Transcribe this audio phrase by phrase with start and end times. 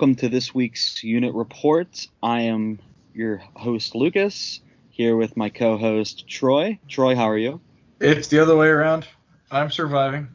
[0.00, 2.06] Welcome to this week's unit report.
[2.22, 2.78] I am
[3.12, 6.78] your host Lucas here with my co-host Troy.
[6.88, 7.60] Troy, how are you?
[8.00, 9.06] It's the other way around.
[9.50, 10.28] I'm surviving,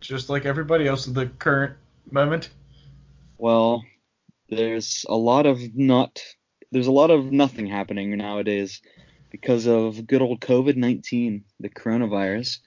[0.00, 1.76] just like everybody else at the current
[2.10, 2.48] moment.
[3.36, 3.84] Well,
[4.48, 6.22] there's a lot of not
[6.70, 8.80] there's a lot of nothing happening nowadays
[9.30, 12.60] because of good old COVID-19, the coronavirus,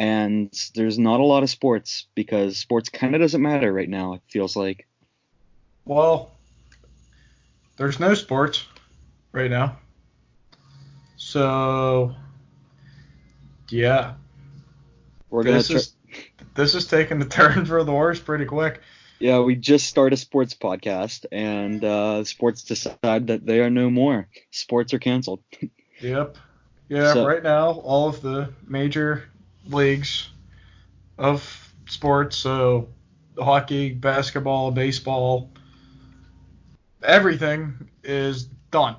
[0.00, 4.14] and there's not a lot of sports because sports kind of doesn't matter right now.
[4.14, 4.88] It feels like.
[5.84, 6.32] Well,
[7.76, 8.66] there's no sports
[9.32, 9.78] right now.
[11.16, 12.14] So,
[13.68, 14.14] yeah.
[15.30, 15.94] We're gonna this tr- is
[16.54, 18.80] this is taking the turn for the worse pretty quick.
[19.18, 23.88] Yeah, we just started a sports podcast, and uh, sports decide that they are no
[23.90, 24.28] more.
[24.50, 25.40] Sports are canceled.
[26.00, 26.36] Yep.
[26.88, 29.28] Yeah, So- right now all of the major
[29.66, 30.28] leagues
[31.16, 32.88] of sports, so
[33.38, 35.50] hockey, basketball, baseball,
[37.04, 38.96] everything is done.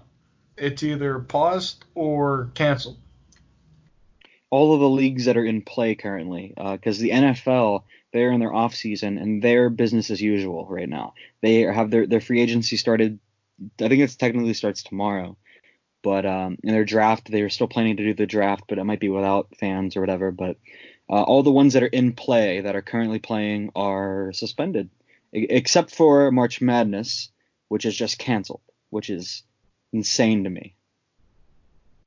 [0.58, 2.98] It's either paused or canceled.
[4.50, 8.54] All of the leagues that are in play currently, because the NFL, they're in their
[8.54, 11.14] off season and they're business as usual right now.
[11.42, 13.20] They have their their free agency started.
[13.82, 15.36] I think it's technically starts tomorrow,
[16.04, 19.00] but um, in their draft, they're still planning to do the draft, but it might
[19.00, 20.32] be without fans or whatever.
[20.32, 20.58] But
[21.10, 24.90] uh, all the ones that are in play that are currently playing are suspended,
[25.34, 27.30] except for March Madness,
[27.68, 29.44] which is just canceled, which is
[29.94, 30.76] insane to me.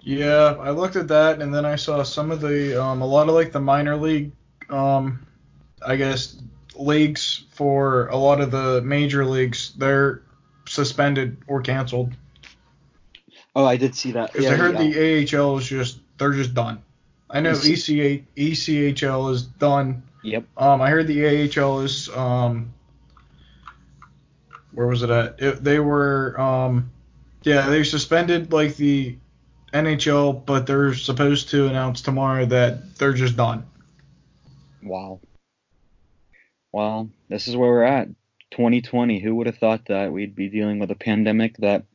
[0.01, 3.29] Yeah, I looked at that and then I saw some of the um, a lot
[3.29, 4.33] of like the minor league
[4.71, 5.27] um,
[5.85, 6.41] I guess
[6.77, 10.23] leagues for a lot of the major leagues they're
[10.67, 12.13] suspended or canceled.
[13.55, 14.33] Oh, I did see that.
[14.33, 15.25] Because Yeah, I heard yeah.
[15.25, 16.83] the AHL is just they're just done.
[17.31, 20.03] I know ECA, ECHL is done.
[20.23, 20.45] Yep.
[20.57, 22.73] Um, I heard the AHL is um,
[24.79, 25.43] where was it at?
[25.43, 26.93] It, they were um,
[27.43, 29.17] yeah they suspended like the
[29.75, 33.67] NHL, but they're supposed to announce tomorrow that they're just done.
[34.81, 35.19] Wow.
[36.71, 38.07] Well, this is where we're at.
[38.53, 39.19] 2020.
[39.19, 41.87] Who would have thought that we'd be dealing with a pandemic that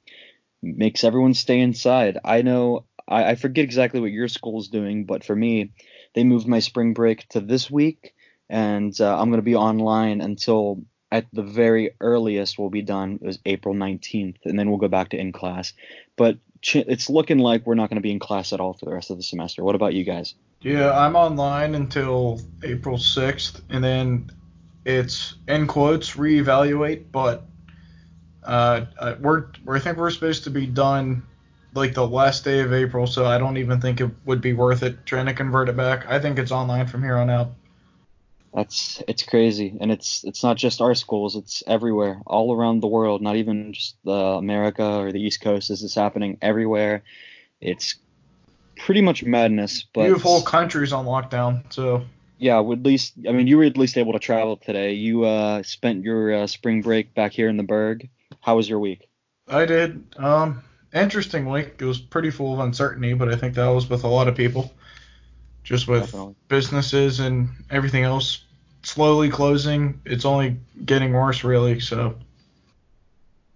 [0.61, 2.17] makes everyone stay inside?
[2.25, 5.71] I know, I, I forget exactly what your school's doing, but for me,
[6.15, 8.13] they moved my spring break to this week,
[8.49, 10.83] and uh, I'm going to be online until
[11.13, 15.09] at the very earliest we'll be done is April 19th, and then we'll go back
[15.09, 15.71] to in class.
[16.17, 16.39] But
[16.73, 19.11] it's looking like we're not going to be in class at all for the rest
[19.11, 19.63] of the semester.
[19.63, 20.33] What about you guys?
[20.61, 24.31] Yeah, I'm online until April 6th, and then
[24.85, 27.45] it's in quotes reevaluate, but
[28.41, 28.85] uh,
[29.19, 31.27] we're I think we're supposed to be done
[31.75, 34.81] like the last day of April, so I don't even think it would be worth
[34.81, 36.07] it trying to convert it back.
[36.09, 37.51] I think it's online from here on out.
[38.53, 42.87] That's it's crazy, and it's it's not just our schools; it's everywhere, all around the
[42.87, 43.21] world.
[43.21, 45.69] Not even just the America or the East Coast.
[45.69, 47.03] This is happening everywhere.
[47.59, 47.95] It's
[48.77, 49.85] pretty much madness.
[49.91, 52.05] But you have whole countries on lockdown, so
[52.37, 54.93] yeah, at least I mean you were at least able to travel today.
[54.93, 58.07] You uh, spent your uh, spring break back here in the Burgh.
[58.41, 59.07] How was your week?
[59.47, 60.03] I did.
[60.17, 60.61] Um,
[60.93, 61.75] interesting week.
[61.79, 64.35] It was pretty full of uncertainty, but I think that was with a lot of
[64.35, 64.73] people,
[65.63, 66.35] just with Definitely.
[66.47, 68.43] businesses and everything else
[68.83, 70.01] slowly closing.
[70.05, 71.79] It's only getting worse, really.
[71.79, 72.15] So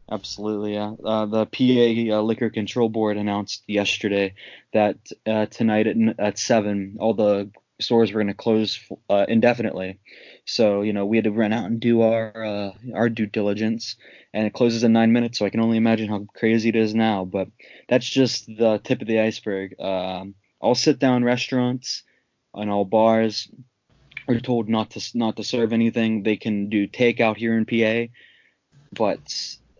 [0.09, 0.93] Absolutely, yeah.
[1.03, 4.35] Uh, the PA uh, Liquor Control Board announced yesterday
[4.71, 8.79] that uh, tonight at, at seven, all the stores were going to close
[9.09, 9.99] uh, indefinitely.
[10.45, 13.97] So you know we had to run out and do our uh, our due diligence,
[14.33, 15.39] and it closes in nine minutes.
[15.39, 17.25] So I can only imagine how crazy it is now.
[17.25, 17.49] But
[17.89, 19.77] that's just the tip of the iceberg.
[19.77, 22.03] Um, all sit-down restaurants
[22.53, 23.47] and all bars
[24.27, 26.23] are told not to not to serve anything.
[26.23, 28.11] They can do takeout here in PA,
[28.93, 29.19] but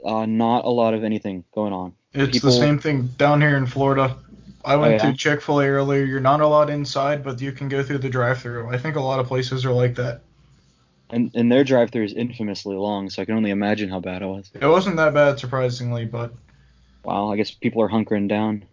[0.06, 1.94] uh, not a lot of anything going on.
[2.14, 4.18] it's People- the same thing down here in Florida.
[4.66, 5.12] I went Oh, yeah?
[5.12, 6.04] to Chick Fil A earlier.
[6.04, 8.68] You're not allowed inside, but you can go through the drive-through.
[8.70, 10.22] I think a lot of places are like that.
[11.10, 14.26] And and their drive-through is infamously long, so I can only imagine how bad it
[14.26, 14.52] was.
[14.54, 16.34] It wasn't that bad, surprisingly, but
[17.06, 18.66] Wow, I guess people are hunkering down.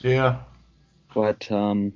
[0.00, 0.40] yeah.
[1.16, 1.94] But um,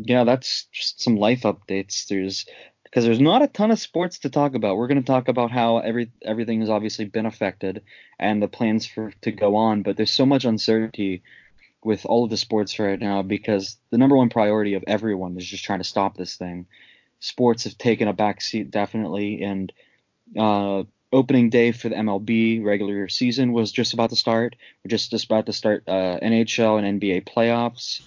[0.00, 2.08] yeah, that's just some life updates.
[2.08, 2.44] There's
[2.82, 4.76] because there's not a ton of sports to talk about.
[4.76, 7.84] We're going to talk about how every everything has obviously been affected
[8.18, 11.22] and the plans for to go on, but there's so much uncertainty
[11.84, 15.46] with all of the sports right now because the number one priority of everyone is
[15.46, 16.66] just trying to stop this thing.
[17.20, 19.72] Sports have taken a back seat definitely, and
[20.36, 24.56] uh, opening day for the MLB regular season was just about to start.
[24.82, 28.02] We're just just about to start uh, NHL and NBA playoffs.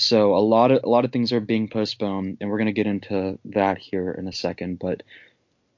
[0.00, 2.86] So a lot of a lot of things are being postponed, and we're gonna get
[2.86, 4.78] into that here in a second.
[4.78, 5.02] But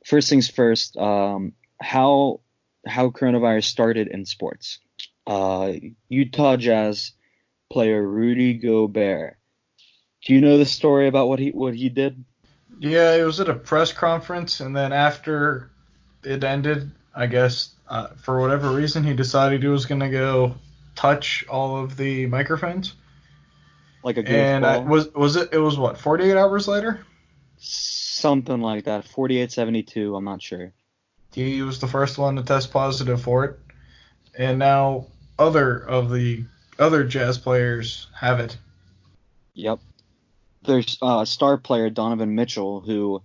[0.05, 2.41] first things first, um, how
[2.87, 4.79] how coronavirus started in sports.
[5.27, 5.73] Uh,
[6.11, 7.13] Utah Jazz
[7.73, 9.39] player Rudy Gobert.
[10.27, 12.23] Do you know the story about what he what he did?
[12.79, 15.71] Yeah, it was at a press conference, and then after
[16.23, 20.57] it ended, I guess uh, for whatever reason, he decided he was gonna go
[20.95, 22.97] touch all of the microphones.
[24.03, 27.05] Like a and uh, was was it it was what 48 hours later?
[27.59, 30.17] Something like that, 48, 72.
[30.17, 30.73] I'm not sure.
[31.33, 33.59] He was the first one to test positive for it,
[34.37, 35.07] and now
[35.39, 36.45] other of the
[36.79, 38.57] other jazz players have it.
[39.55, 39.81] Yep.
[40.63, 43.23] There's a uh, star player Donovan Mitchell, who,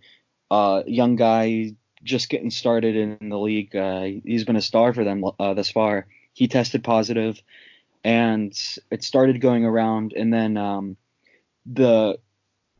[0.51, 3.75] uh, young guy just getting started in the league.
[3.75, 6.07] Uh, he's been a star for them uh, thus far.
[6.33, 7.41] He tested positive,
[8.05, 8.55] and
[8.91, 10.13] it started going around.
[10.13, 10.95] And then um,
[11.65, 12.19] the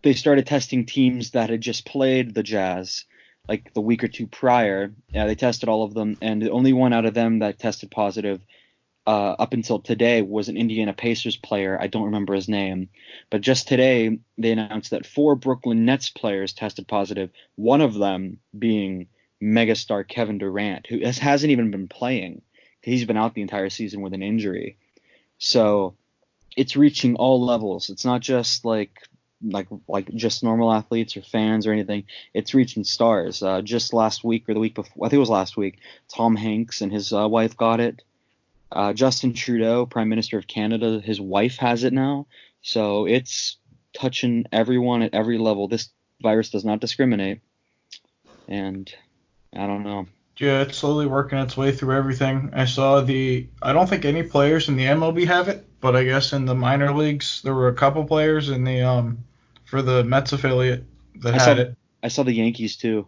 [0.04, 3.06] they started testing teams that had just played the Jazz
[3.48, 4.94] like the week or two prior.
[5.10, 7.89] Yeah, they tested all of them, and the only one out of them that tested
[7.89, 8.39] positive
[9.07, 11.75] uh, up until today was an Indiana Pacers player.
[11.80, 12.89] I don't remember his name,
[13.31, 17.31] but just today they announced that four Brooklyn Nets players tested positive.
[17.56, 19.07] One of them being
[19.42, 22.44] megastar Kevin Durant, who has, hasn't even been playing.
[22.81, 24.78] He's been out the entire season with an injury.
[25.38, 25.96] So
[26.56, 27.90] it's reaching all levels.
[27.90, 28.92] It's not just like
[29.44, 32.06] like like just normal athletes or fans or anything.
[32.34, 33.44] It's reaching stars.
[33.44, 35.80] Uh, just last week or the week before, I think it was last week.
[36.14, 38.02] Tom Hanks and his uh, wife got it.
[38.72, 42.28] Uh, Justin Trudeau, Prime Minister of Canada, his wife has it now.
[42.62, 43.58] So it's
[43.94, 45.68] touching everyone at every level.
[45.68, 45.90] This
[46.22, 47.42] virus does not discriminate,
[48.48, 48.92] and
[49.56, 50.08] I don't know.
[50.38, 52.52] Yeah, it's slowly working its way through everything.
[52.54, 53.48] I saw the.
[53.62, 56.56] I don't think any players in the MLB have it, but I guess in the
[56.56, 59.20] minor leagues there were a couple players in the um
[59.66, 60.84] for the Mets affiliate
[61.22, 61.78] that I had saw, it.
[62.04, 63.08] I saw the Yankees too.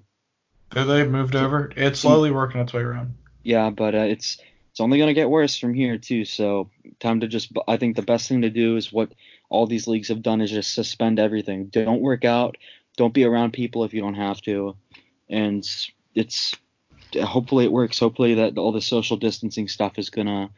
[0.74, 1.72] They moved over.
[1.76, 3.16] It's slowly working its way around.
[3.44, 4.38] Yeah, but uh, it's
[4.72, 6.24] it's only gonna get worse from here too.
[6.24, 6.70] So
[7.00, 7.52] time to just.
[7.68, 9.12] I think the best thing to do is what
[9.50, 11.68] all these leagues have done is just suspend everything.
[11.68, 12.58] Don't work out.
[12.96, 14.78] Don't be around people if you don't have to,
[15.30, 15.68] and
[16.16, 16.56] it's
[17.16, 18.00] hopefully it works.
[18.00, 20.50] Hopefully that all the social distancing stuff is gonna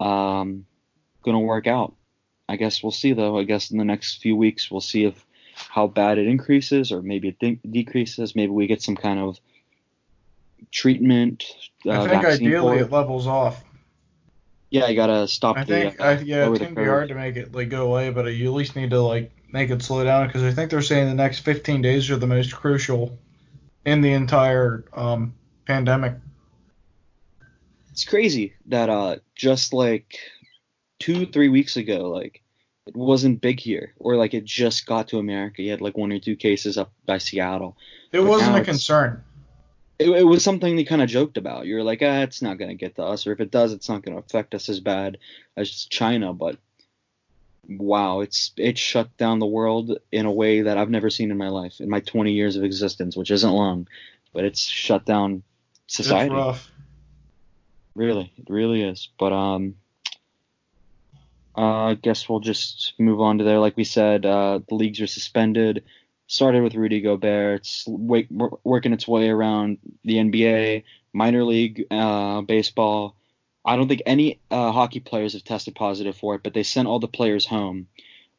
[0.00, 0.66] um,
[1.22, 1.94] gonna work out.
[2.48, 3.38] I guess we'll see though.
[3.38, 7.02] I guess in the next few weeks we'll see if how bad it increases or
[7.02, 8.34] maybe it de- decreases.
[8.34, 9.38] Maybe we get some kind of
[10.70, 11.44] treatment.
[11.84, 12.90] Uh, I think ideally it.
[12.90, 13.64] levels off.
[14.70, 15.56] Yeah, you gotta stop.
[15.56, 17.86] I think, the, uh, I, yeah, it's gonna be hard to make it like go
[17.86, 20.70] away, but you at least need to like make it slow down because I think
[20.70, 23.18] they're saying the next 15 days are the most crucial
[23.84, 25.34] in the entire um,
[25.70, 26.14] pandemic.
[27.92, 30.18] It's crazy that uh just like
[30.98, 32.42] two three weeks ago like
[32.86, 35.62] it wasn't big here or like it just got to America.
[35.62, 37.76] You had like one or two cases up by Seattle.
[38.10, 39.22] It but wasn't a concern.
[40.00, 41.66] It, it, was something they kind of joked about.
[41.66, 44.02] You're like, ah, it's not gonna get to us, or if it does, it's not
[44.02, 45.18] gonna affect us as bad
[45.56, 46.32] as China.
[46.32, 46.56] But
[47.68, 51.36] wow, it's it shut down the world in a way that I've never seen in
[51.36, 53.86] my life in my 20 years of existence, which isn't long,
[54.32, 55.42] but it's shut down
[55.90, 56.34] society.
[56.34, 56.70] It's rough.
[57.94, 59.08] Really, it really is.
[59.18, 59.74] But um,
[61.56, 63.58] uh, I guess we'll just move on to there.
[63.58, 65.84] Like we said, uh, the leagues are suspended.
[66.28, 67.60] Started with Rudy Gobert.
[67.60, 73.16] It's working its way around the NBA, minor league uh, baseball.
[73.64, 76.86] I don't think any uh, hockey players have tested positive for it, but they sent
[76.86, 77.88] all the players home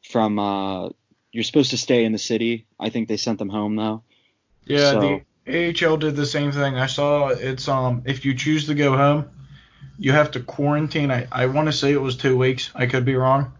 [0.02, 0.38] from.
[0.38, 0.88] Uh,
[1.32, 2.66] you're supposed to stay in the city.
[2.80, 4.02] I think they sent them home though.
[4.64, 6.76] Yeah, so, the AHL did the same thing.
[6.76, 9.28] I saw it's um if you choose to go home,
[9.98, 11.10] you have to quarantine.
[11.10, 12.70] I, I want to say it was two weeks.
[12.74, 13.52] I could be wrong.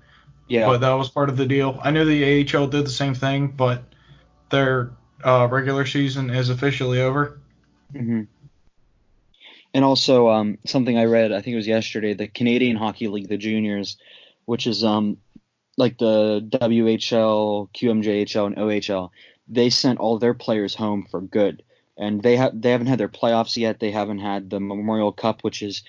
[0.49, 0.67] Yeah.
[0.67, 1.81] But that was part of the deal.
[1.83, 3.85] I know the AHL did the same thing, but
[4.51, 4.93] their
[5.25, 7.41] uh, regular season is officially over.
[7.93, 8.23] hmm
[9.75, 13.29] And also, um, something I read, I think it was yesterday, the Canadian Hockey League,
[13.29, 13.97] the juniors,
[14.45, 15.17] which is um,
[15.79, 19.11] like the WHL, QMJHL, and OHL,
[19.49, 21.63] they sent all their players home for good
[22.03, 23.79] and they have they haven't had their playoffs yet.
[23.79, 25.85] They haven't had the Memorial Cup, which is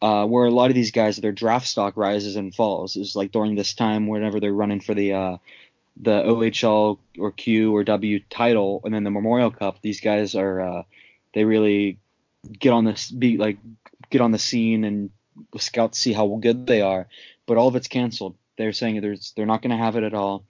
[0.00, 2.96] uh, where a lot of these guys their draft stock rises and falls.
[2.96, 5.36] Is like during this time whenever they're running for the uh,
[5.98, 9.82] the OHL or Q or W title, and then the Memorial Cup.
[9.82, 10.82] These guys are uh,
[11.34, 11.98] they really
[12.58, 13.58] get on this be like
[14.08, 15.10] get on the scene and
[15.58, 17.06] scouts see how good they are.
[17.44, 18.34] But all of it's canceled.
[18.56, 20.46] They're saying there's they're not going to have it at all.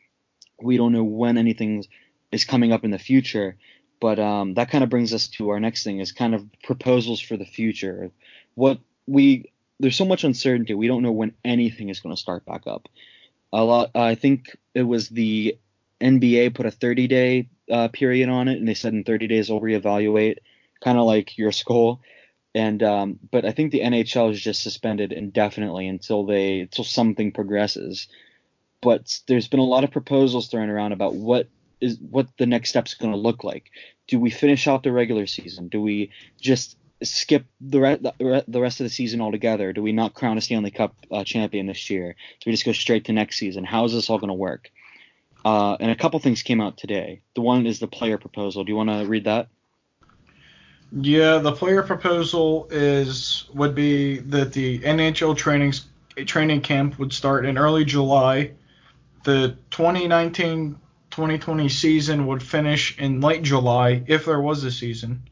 [0.62, 1.84] We don't know when anything
[2.30, 3.56] is coming up in the future.
[4.00, 7.20] But um, that kind of brings us to our next thing is kind of proposals
[7.20, 8.10] for the future.
[8.54, 10.74] What we there's so much uncertainty.
[10.74, 12.88] We don't know when anything is going to start back up.
[13.52, 13.90] A lot.
[13.94, 15.58] I think it was the
[16.00, 19.48] NBA put a 30 day uh, period on it, and they said in 30 days
[19.48, 20.38] they'll reevaluate,
[20.82, 22.00] kind of like your school.
[22.54, 27.32] and um, but I think the NHL is just suspended indefinitely until they until something
[27.32, 28.08] progresses.
[28.82, 31.48] But there's been a lot of proposals thrown around about what
[31.80, 33.70] is what the next step's going to look like.
[34.08, 35.68] Do we finish out the regular season?
[35.68, 36.10] Do we
[36.40, 39.72] just skip the, re- the rest of the season altogether?
[39.72, 42.14] Do we not crown a Stanley Cup uh, champion this year?
[42.40, 43.64] Do we just go straight to next season?
[43.64, 44.70] How is this all going to work?
[45.44, 47.22] Uh, and a couple things came out today.
[47.34, 48.64] The one is the player proposal.
[48.64, 49.48] Do you want to read that?
[50.92, 55.72] Yeah, the player proposal is would be that the NHL training
[56.26, 58.52] training camp would start in early July.
[59.22, 59.56] The
[61.10, 65.22] 2019-2020 season would finish in late July if there was a season.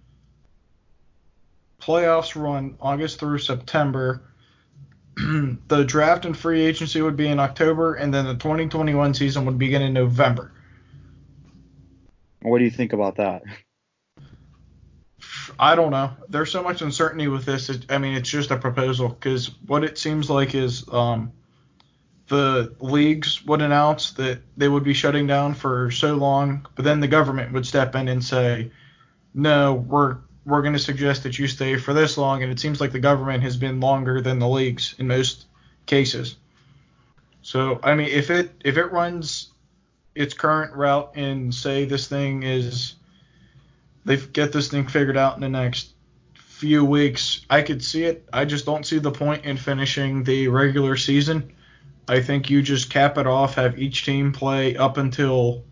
[1.81, 4.23] Playoffs run August through September.
[5.17, 9.59] the draft and free agency would be in October, and then the 2021 season would
[9.59, 10.53] begin in November.
[12.43, 13.43] What do you think about that?
[15.59, 16.13] I don't know.
[16.29, 17.69] There's so much uncertainty with this.
[17.69, 21.33] It, I mean, it's just a proposal because what it seems like is um,
[22.29, 27.01] the leagues would announce that they would be shutting down for so long, but then
[27.01, 28.71] the government would step in and say,
[29.35, 32.81] "No, we're we're going to suggest that you stay for this long." And it seems
[32.81, 35.47] like the government has been longer than the leagues in most
[35.87, 36.37] cases.
[37.43, 39.49] So, I mean, if it if it runs
[40.15, 42.95] its current route and say this thing is
[44.05, 45.93] they get this thing figured out in the next
[46.35, 48.29] few weeks, I could see it.
[48.33, 51.53] I just don't see the point in finishing the regular season.
[52.09, 55.65] I think you just cap it off, have each team play up until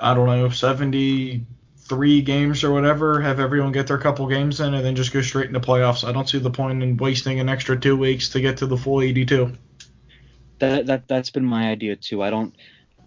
[0.00, 4.84] I don't know, 73 games or whatever, have everyone get their couple games in and
[4.84, 6.06] then just go straight into playoffs.
[6.06, 8.76] I don't see the point in wasting an extra 2 weeks to get to the
[8.76, 9.52] full 82.
[10.60, 12.22] That that that's been my idea too.
[12.22, 12.54] I don't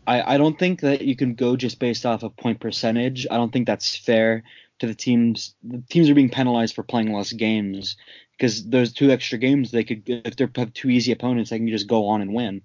[0.07, 3.27] I, I don't think that you can go just based off of point percentage.
[3.29, 4.43] I don't think that's fair
[4.79, 5.55] to the teams.
[5.63, 7.97] The teams are being penalized for playing less games
[8.41, 11.67] because those two extra games they could if they have two easy opponents they can
[11.67, 12.63] just go on and win.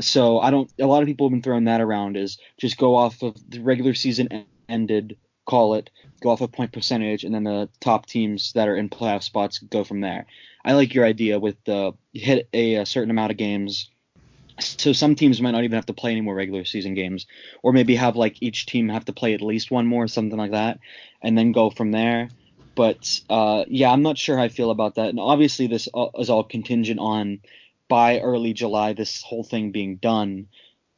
[0.00, 0.70] So I don't.
[0.80, 3.60] A lot of people have been throwing that around is just go off of the
[3.60, 5.90] regular season ended, call it,
[6.20, 9.60] go off of point percentage, and then the top teams that are in playoff spots
[9.60, 10.26] go from there.
[10.64, 13.90] I like your idea with the hit a, a certain amount of games
[14.60, 17.28] so some teams might not even have to play any more regular season games
[17.62, 20.50] or maybe have like each team have to play at least one more something like
[20.50, 20.80] that
[21.22, 22.28] and then go from there
[22.78, 25.08] but uh, yeah i'm not sure how i feel about that.
[25.08, 27.40] And obviously this is all contingent on
[27.88, 30.46] by early july this whole thing being done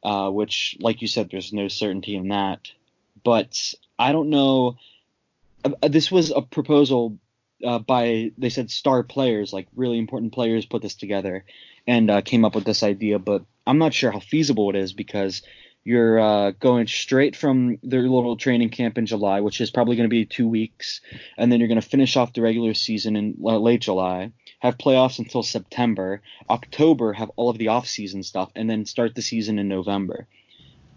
[0.03, 2.59] uh, which like you said there's no certainty in that.
[3.23, 4.77] But i don't know
[5.65, 7.17] uh, this was a proposal
[7.65, 11.45] uh, by they said star players like really important players put this together
[11.87, 14.93] and uh, came up with this idea but I'm not sure how feasible it is
[14.93, 15.41] because
[15.83, 20.07] you're uh, going straight from their little training camp in July, which is probably going
[20.07, 21.01] to be two weeks,
[21.37, 24.77] and then you're going to finish off the regular season in uh, late July, have
[24.77, 29.57] playoffs until September, October, have all of the off-season stuff, and then start the season
[29.57, 30.27] in November.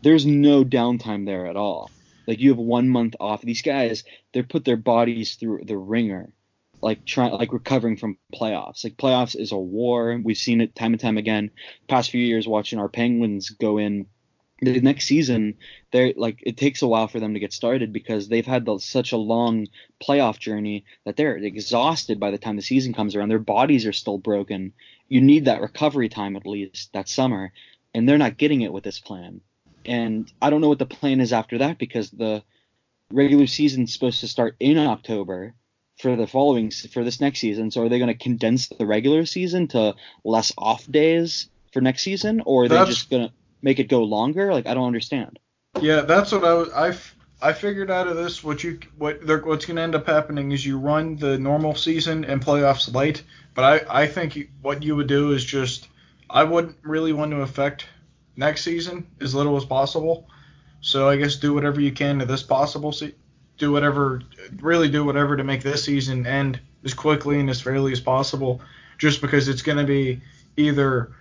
[0.02, 1.90] There's no downtime there at all.
[2.26, 3.40] Like you have one month off.
[3.40, 6.30] These guys, they put their bodies through the wringer
[6.84, 8.84] like trying like recovering from playoffs.
[8.84, 10.20] Like playoffs is a war.
[10.22, 11.50] We've seen it time and time again.
[11.88, 14.06] Past few years watching our Penguins go in
[14.64, 15.56] the next season,
[15.90, 18.78] they're like it takes a while for them to get started because they've had the,
[18.78, 19.68] such a long
[20.02, 23.28] playoff journey that they're exhausted by the time the season comes around.
[23.28, 24.72] Their bodies are still broken.
[25.08, 27.52] You need that recovery time at least that summer,
[27.94, 29.40] and they're not getting it with this plan.
[29.84, 32.42] And I don't know what the plan is after that because the
[33.10, 35.54] regular season's supposed to start in October
[35.98, 37.70] for the following for this next season.
[37.70, 39.94] So are they going to condense the regular season to
[40.24, 43.88] less off days for next season, or are that's, they just going to make it
[43.88, 44.52] go longer?
[44.52, 45.40] Like I don't understand.
[45.80, 46.70] Yeah, that's what I was.
[46.72, 50.52] I, I figured out of this what you what what's going to end up happening
[50.52, 54.94] is you run the normal season and playoffs late, but I I think what you
[54.94, 55.88] would do is just
[56.30, 57.86] I wouldn't really want to affect
[58.36, 60.28] next season as little as possible.
[60.80, 63.14] So I guess do whatever you can to this possible se-
[63.56, 64.20] do whatever,
[64.58, 68.60] really do whatever to make this season end as quickly and as fairly as possible,
[68.98, 70.20] just because it's going to be
[70.56, 71.12] either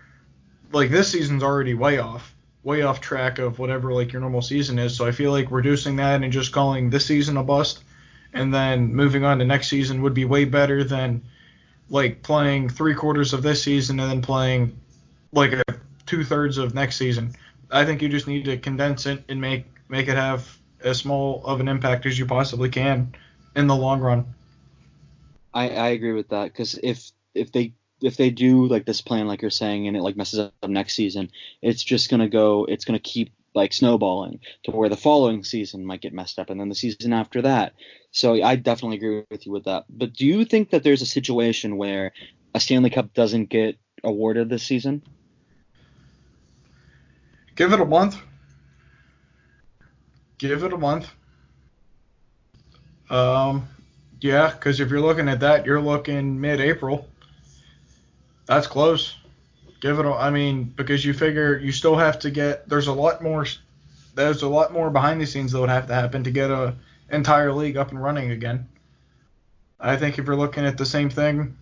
[0.73, 2.32] like this season's already way off,
[2.63, 4.95] way off track of whatever like your normal season is.
[4.95, 7.83] So I feel like reducing that and just calling this season a bust,
[8.33, 11.23] and then moving on to next season would be way better than
[11.89, 14.79] like playing three quarters of this season and then playing
[15.31, 15.63] like a
[16.05, 17.33] two thirds of next season.
[17.69, 21.43] I think you just need to condense it and make make it have as small
[21.45, 23.13] of an impact as you possibly can
[23.55, 24.25] in the long run.
[25.53, 29.27] I, I agree with that because if if they if they do like this plan
[29.27, 31.31] like you're saying and it like messes up next season,
[31.61, 36.01] it's just gonna go it's gonna keep like snowballing to where the following season might
[36.01, 37.73] get messed up and then the season after that.
[38.11, 39.85] So I definitely agree with you with that.
[39.89, 42.11] But do you think that there's a situation where
[42.53, 45.01] a Stanley Cup doesn't get awarded this season?
[47.55, 48.17] Give it a month.
[50.39, 51.09] Give it a month.
[53.09, 53.67] Um,
[54.19, 57.07] yeah, because if you're looking at that, you're looking mid-April.
[58.45, 59.15] That's close.
[59.81, 60.05] Give it.
[60.05, 62.67] A, I mean, because you figure you still have to get.
[62.67, 63.45] There's a lot more.
[64.15, 66.75] There's a lot more behind the scenes that would have to happen to get a
[67.09, 68.67] entire league up and running again.
[69.79, 71.57] I think if you're looking at the same thing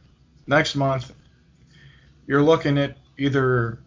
[0.48, 1.14] next month,
[2.28, 3.80] you're looking at either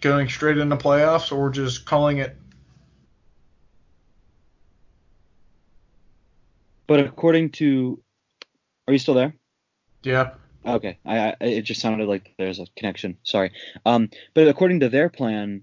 [0.00, 2.36] going straight into playoffs or just calling it.
[6.86, 8.02] But according to,
[8.86, 9.34] are you still there?
[10.02, 10.34] Yeah.
[10.66, 13.18] Okay, I, I it just sounded like there's a connection.
[13.22, 13.52] Sorry.
[13.84, 15.62] Um, but according to their plan,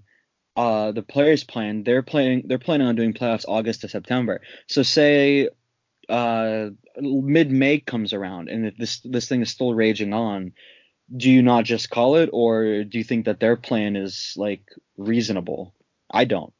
[0.56, 4.42] uh, the players' plan, they're playing they're planning on doing playoffs August to September.
[4.68, 5.48] So say
[6.08, 10.52] uh mid May comes around and this this thing is still raging on,
[11.16, 14.64] do you not just call it or do you think that their plan is like
[14.96, 15.74] reasonable?
[16.10, 16.52] I don't.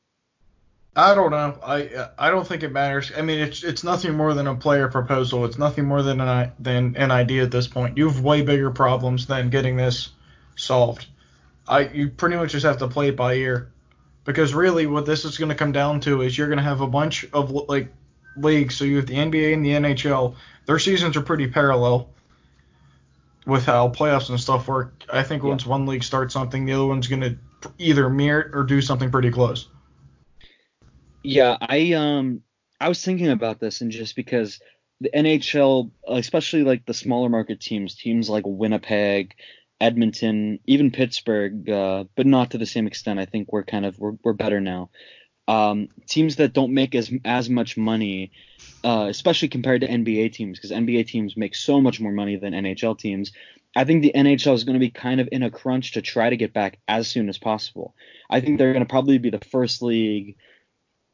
[0.95, 1.59] I don't know.
[1.65, 3.11] I I don't think it matters.
[3.17, 5.47] I mean, it's it's nothing more than a player proposal.
[5.47, 7.97] It's nothing more than an than an idea at this point.
[7.97, 10.11] You have way bigger problems than getting this
[10.55, 11.07] solved.
[11.67, 13.73] I you pretty much just have to play it by ear,
[14.27, 16.83] because really what this is going to come down to is you're going to have
[16.83, 17.91] a bunch of like
[18.37, 18.75] leagues.
[18.75, 20.35] So you have the NBA and the NHL.
[20.67, 22.11] Their seasons are pretty parallel
[23.47, 25.05] with how playoffs and stuff work.
[25.11, 27.37] I think once one league starts something, the other one's going to
[27.79, 29.69] either mirror or do something pretty close.
[31.23, 32.43] Yeah, I um
[32.81, 34.61] I was thinking about this and just because
[35.01, 39.35] the NHL, especially like the smaller market teams, teams like Winnipeg,
[39.81, 43.19] Edmonton, even Pittsburgh, uh, but not to the same extent.
[43.19, 44.91] I think we're kind of we're, we're better now.
[45.49, 48.31] Um, teams that don't make as as much money,
[48.85, 52.53] uh, especially compared to NBA teams, because NBA teams make so much more money than
[52.53, 53.33] NHL teams.
[53.75, 56.31] I think the NHL is going to be kind of in a crunch to try
[56.31, 57.95] to get back as soon as possible.
[58.31, 60.37] I think they're going to probably be the first league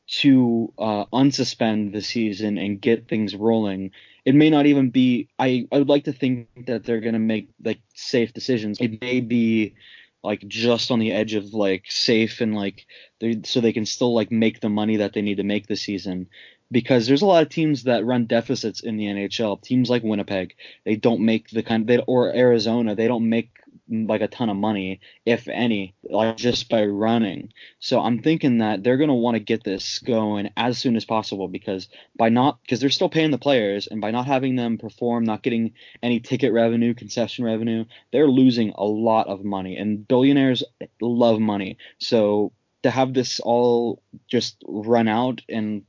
[0.08, 3.92] to uh, unsuspend the season and get things rolling.
[4.24, 5.28] It may not even be.
[5.38, 8.80] I I would like to think that they're gonna make like safe decisions.
[8.80, 9.74] It may be
[10.22, 12.86] like just on the edge of like safe and like
[13.20, 15.82] they so they can still like make the money that they need to make this
[15.82, 16.28] season
[16.70, 19.60] because there's a lot of teams that run deficits in the NHL.
[19.62, 23.50] Teams like Winnipeg, they don't make the kind they, or Arizona, they don't make
[23.90, 27.52] like a ton of money, if any, like just by running.
[27.80, 31.48] So I'm thinking that they're gonna want to get this going as soon as possible
[31.48, 35.24] because by not because they're still paying the players and by not having them perform,
[35.24, 35.72] not getting
[36.02, 39.76] any ticket revenue, concession revenue, they're losing a lot of money.
[39.76, 40.62] And billionaires
[41.00, 41.78] love money.
[41.98, 45.84] So to have this all just run out and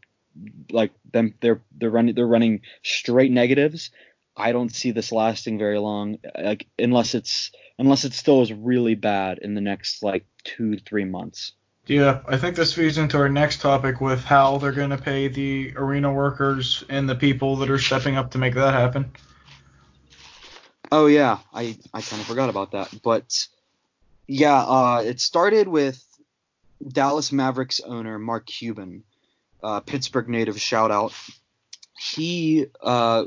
[0.71, 3.91] like them they're they're running they're running straight negatives.
[4.35, 8.93] I don't see this lasting very long, like unless it's unless it still is really
[8.93, 11.53] bad in the next like two three months.
[11.87, 15.27] Yeah, I think this feeds into our next topic with how they're going to pay
[15.27, 19.11] the arena workers and the people that are stepping up to make that happen.
[20.91, 23.47] Oh yeah, I I kind of forgot about that, but
[24.27, 26.03] yeah, uh, it started with
[26.85, 29.03] Dallas Mavericks owner Mark Cuban,
[29.63, 30.59] uh, Pittsburgh native.
[30.59, 31.13] Shout out.
[31.97, 33.25] He uh,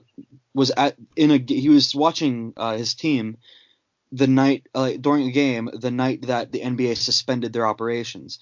[0.55, 3.39] was at in a he was watching uh, his team
[4.13, 8.39] the night uh, during a game the night that the NBA suspended their operations.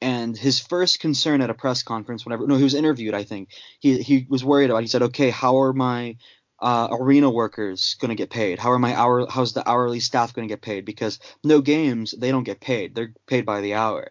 [0.00, 3.50] And his first concern at a press conference, whenever no, he was interviewed, I think
[3.78, 4.82] he he was worried about.
[4.82, 6.16] He said, "Okay, how are my
[6.60, 8.58] uh, arena workers going to get paid?
[8.58, 9.26] How are my hour?
[9.30, 10.84] How's the hourly staff going to get paid?
[10.84, 12.96] Because no games, they don't get paid.
[12.96, 14.10] They're paid by the hour."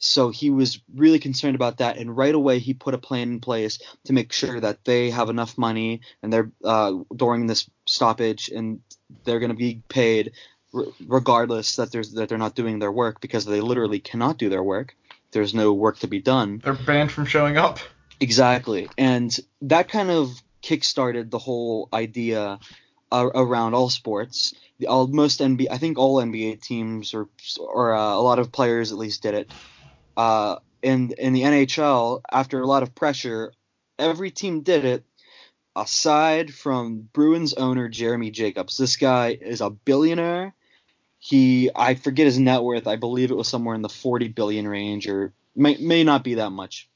[0.00, 3.40] So he was really concerned about that, and right away he put a plan in
[3.40, 8.48] place to make sure that they have enough money and they're uh, during this stoppage,
[8.48, 8.80] and
[9.24, 10.32] they're going to be paid
[10.72, 14.62] regardless that there's that they're not doing their work because they literally cannot do their
[14.62, 14.96] work.
[15.32, 16.60] There's no work to be done.
[16.62, 17.78] They're banned from showing up.
[18.20, 20.30] Exactly, and that kind of
[20.62, 22.58] kickstarted the whole idea
[23.10, 24.54] uh, around all sports.
[24.78, 28.52] The, all, most NBA, I think all NBA teams or or uh, a lot of
[28.52, 29.52] players at least did it.
[30.16, 33.52] Uh, in in the NHL, after a lot of pressure,
[33.98, 35.04] every team did it
[35.76, 38.76] aside from Bruins owner Jeremy Jacobs.
[38.76, 40.54] This guy is a billionaire
[41.20, 42.86] he I forget his net worth.
[42.86, 46.34] I believe it was somewhere in the 40 billion range, or may may not be
[46.36, 46.88] that much.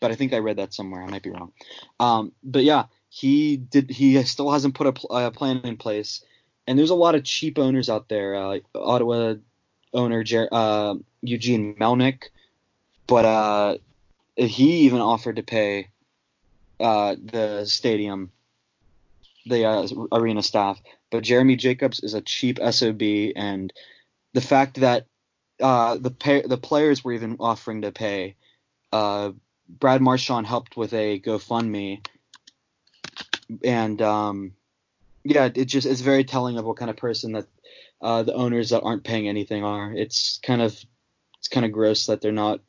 [0.00, 1.02] But I think I read that somewhere.
[1.02, 1.52] I might be wrong.
[2.00, 3.90] Um, but yeah, he did.
[3.90, 6.24] He still hasn't put a, pl- a, plan in place.
[6.66, 8.34] And there's a lot of cheap owners out there.
[8.34, 9.34] Uh, Ottawa
[9.92, 12.24] owner Jer- uh, Eugene Melnyk.
[13.06, 13.76] but uh,
[14.36, 15.88] he even offered to pay
[16.80, 18.30] uh, the stadium,
[19.46, 20.80] the uh, arena staff.
[21.10, 23.72] But Jeremy Jacobs is a cheap sob, and
[24.32, 25.06] the fact that
[25.60, 28.36] uh, the pay- the players were even offering to pay.
[28.92, 29.32] Uh,
[29.68, 32.06] Brad Marchand helped with a GoFundMe,
[33.64, 34.52] and um,
[35.24, 37.46] yeah, it just it's very telling of what kind of person that
[38.00, 39.92] uh, the owners that aren't paying anything are.
[39.92, 40.78] It's kind of
[41.38, 42.60] it's kind of gross that they're not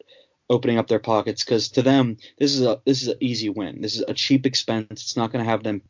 [0.49, 3.81] opening up their pockets because to them this is a this is an easy win.
[3.81, 4.87] This is a cheap expense.
[4.91, 5.81] It's not going to have them.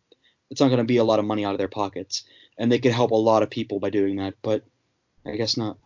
[0.49, 2.23] It's not going to be a lot of money out of their pockets,
[2.57, 4.35] and they could help a lot of people by doing that.
[4.41, 4.63] But
[5.25, 5.77] I guess not.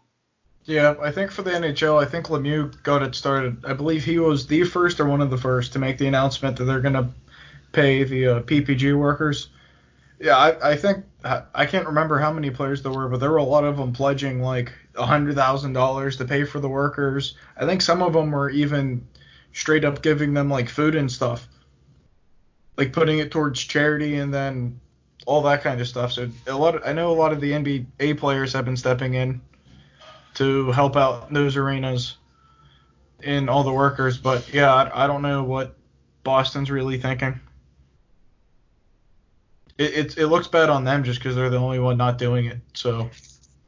[0.66, 3.66] Yeah, I think for the NHL, I think Lemieux got it started.
[3.66, 6.58] I believe he was the first or one of the first to make the announcement
[6.58, 7.10] that they're going to
[7.72, 9.50] pay the uh, PPG workers.
[10.22, 13.38] Yeah, I, I think I can't remember how many players there were, but there were
[13.38, 17.36] a lot of them pledging like hundred thousand dollars to pay for the workers.
[17.58, 19.08] I think some of them were even
[19.52, 21.48] straight up giving them like food and stuff,
[22.78, 24.80] like putting it towards charity and then
[25.26, 26.14] all that kind of stuff.
[26.14, 29.16] So a lot, of, I know a lot of the NBA players have been stepping
[29.16, 29.42] in
[30.36, 32.18] to help out those arenas
[33.24, 34.20] and all the workers.
[34.20, 35.76] But yeah, I, I don't know what
[36.24, 37.40] Boston's really thinking.
[39.78, 42.46] It, it, it looks bad on them just because they're the only one not doing
[42.46, 42.58] it.
[42.74, 43.10] So.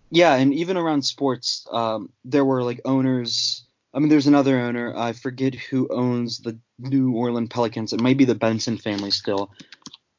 [0.10, 3.64] Yeah, and even around sports, um, there were like owners.
[3.94, 4.96] I mean, there's another owner.
[4.96, 7.94] I forget who owns the New Orleans Pelicans.
[7.94, 9.52] It might be the Benson family still.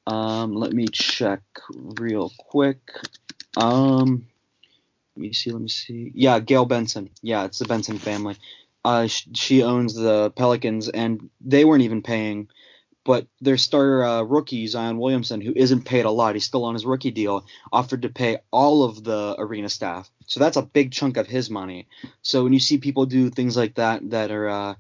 [0.07, 2.81] Um, let me check real quick.
[3.57, 4.27] Um,
[5.17, 5.51] let me see.
[5.51, 6.13] Let me see.
[6.15, 7.11] Yeah, Gayle Benson.
[7.23, 8.37] Yeah, it's the Benson family.
[8.85, 12.49] Uh, sh- she owns the Pelicans, and they weren't even paying.
[13.05, 16.75] But their starter uh, rookie Zion Williamson, who isn't paid a lot, he's still on
[16.75, 20.11] his rookie deal, offered to pay all of the arena staff.
[20.27, 21.87] So that's a big chunk of his money.
[22.23, 24.75] So when you see people do things like that, that are uh,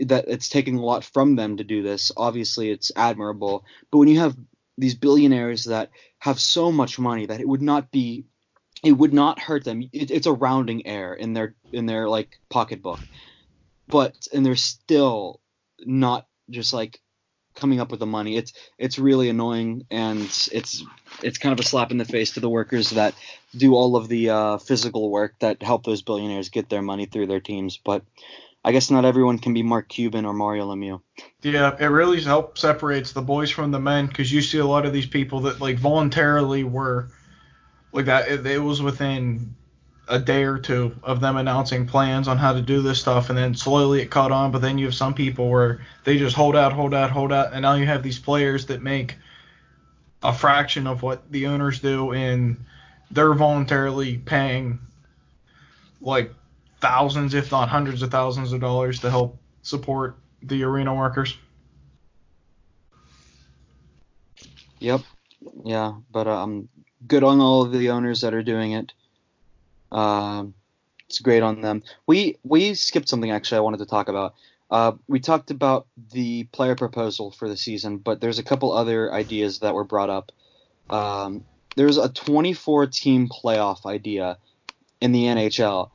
[0.00, 3.64] that it's taking a lot from them to do this, obviously it's admirable.
[3.90, 4.36] But when you have
[4.76, 8.24] these billionaires that have so much money that it would not be
[8.82, 9.82] it would not hurt them.
[9.92, 13.00] It, it's a rounding error in their in their like pocketbook,
[13.88, 15.40] but and they're still
[15.80, 17.00] not just like
[17.54, 18.36] coming up with the money.
[18.36, 20.84] It's it's really annoying and it's
[21.22, 23.14] it's kind of a slap in the face to the workers that
[23.56, 27.26] do all of the uh, physical work that help those billionaires get their money through
[27.26, 27.76] their teams.
[27.76, 28.02] But
[28.64, 31.00] I guess not everyone can be Mark Cuban or Mario Lemieux.
[31.42, 34.86] Yeah, it really helps separates the boys from the men because you see a lot
[34.86, 37.10] of these people that like voluntarily were
[37.92, 38.28] like that.
[38.28, 39.54] It, it was within
[40.08, 43.38] a day or two of them announcing plans on how to do this stuff, and
[43.38, 44.50] then slowly it caught on.
[44.50, 47.52] But then you have some people where they just hold out, hold out, hold out,
[47.52, 49.16] and now you have these players that make
[50.22, 52.64] a fraction of what the owners do, and
[53.10, 54.78] they're voluntarily paying
[56.00, 56.32] like
[56.80, 61.36] thousands, if not hundreds of thousands of dollars to help support the arena workers.
[64.80, 65.00] Yep.
[65.64, 66.68] Yeah, but um,
[67.06, 68.92] good on all of the owners that are doing it.
[69.92, 70.54] Um,
[71.08, 71.82] it's great on them.
[72.06, 74.34] We we skipped something actually I wanted to talk about.
[74.70, 79.12] Uh, we talked about the player proposal for the season, but there's a couple other
[79.12, 80.32] ideas that were brought up.
[80.90, 81.44] Um,
[81.76, 84.38] there's a 24 team playoff idea
[85.00, 85.90] in the NHL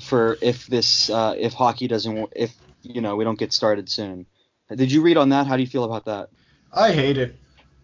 [0.00, 4.26] for if this uh, if hockey doesn't if you know we don't get started soon.
[4.74, 5.46] Did you read on that?
[5.46, 6.30] How do you feel about that?
[6.72, 7.36] I hate it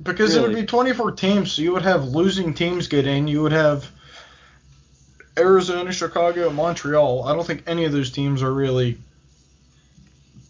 [0.03, 0.45] because really?
[0.45, 3.29] it would be 24 teams, so you would have losing teams get in.
[3.29, 3.91] You would have
[5.39, 7.25] Arizona, Chicago, Montreal.
[7.25, 8.99] I don't think any of those teams are really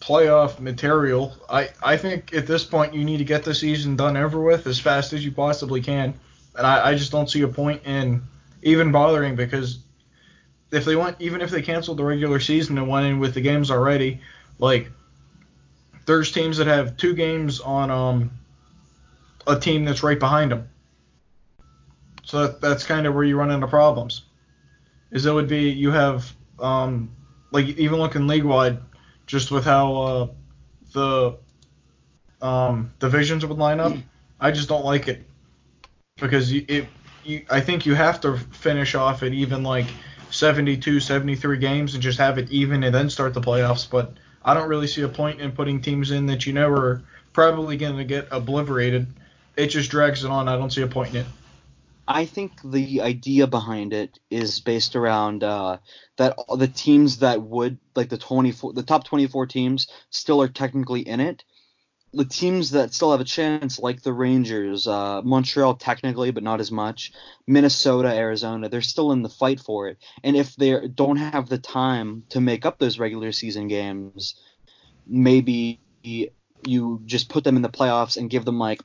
[0.01, 1.37] playoff material.
[1.49, 4.67] I, I think at this point you need to get the season done over with
[4.67, 6.15] as fast as you possibly can.
[6.57, 8.23] And I, I just don't see a point in
[8.63, 9.79] even bothering because
[10.73, 13.41] if they went even if they canceled the regular season and went in with the
[13.41, 14.21] games already,
[14.59, 14.91] like
[16.07, 18.31] there's teams that have two games on um
[19.47, 20.69] a team that's right behind them.
[22.25, 24.23] So that, that's kind of where you run into problems.
[25.11, 27.11] Is it would be you have um,
[27.51, 28.79] like even looking league wide,
[29.27, 30.29] just with how uh,
[30.93, 31.37] the
[32.41, 33.93] um, divisions would line up.
[34.39, 35.27] I just don't like it
[36.17, 36.87] because you, it
[37.25, 39.87] you, I think you have to finish off at even like
[40.31, 43.89] 72, 73 games and just have it even and then start the playoffs.
[43.91, 47.03] But I don't really see a point in putting teams in that you know are
[47.33, 49.07] probably going to get obliterated
[49.61, 50.49] it just drags it on.
[50.49, 51.27] I don't see a point in it.
[52.13, 55.79] I think the idea behind it is based around uh,
[56.17, 61.01] that the teams that would like the 24 the top 24 teams still are technically
[61.01, 61.45] in it
[62.13, 66.61] the teams that still have a chance, like the Rangers, uh, Montreal technically, but not
[66.61, 67.13] as much,
[67.47, 69.99] Minnesota, Arizona, they're still in the fight for it.
[70.25, 74.35] And if they don't have the time to make up those regular season games,
[75.07, 78.81] maybe you just put them in the playoffs and give them like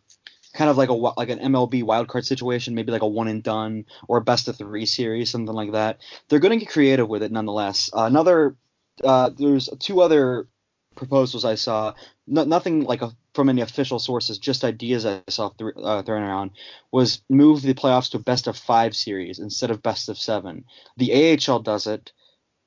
[0.56, 3.86] kind of like a like an MLB wildcard situation, maybe like a one and done
[4.08, 6.00] or a best of three series, something like that.
[6.28, 7.90] They're going to get creative with it nonetheless.
[7.94, 8.56] Uh, another,
[9.04, 10.48] uh, there's two other
[10.96, 11.94] proposals I saw,
[12.26, 16.24] no, nothing like a, from any official sources, just ideas I saw th- uh, thrown
[16.24, 16.52] around,
[16.92, 20.64] was move the playoffs to best of five series instead of best of seven.
[20.96, 22.14] The AHL does it,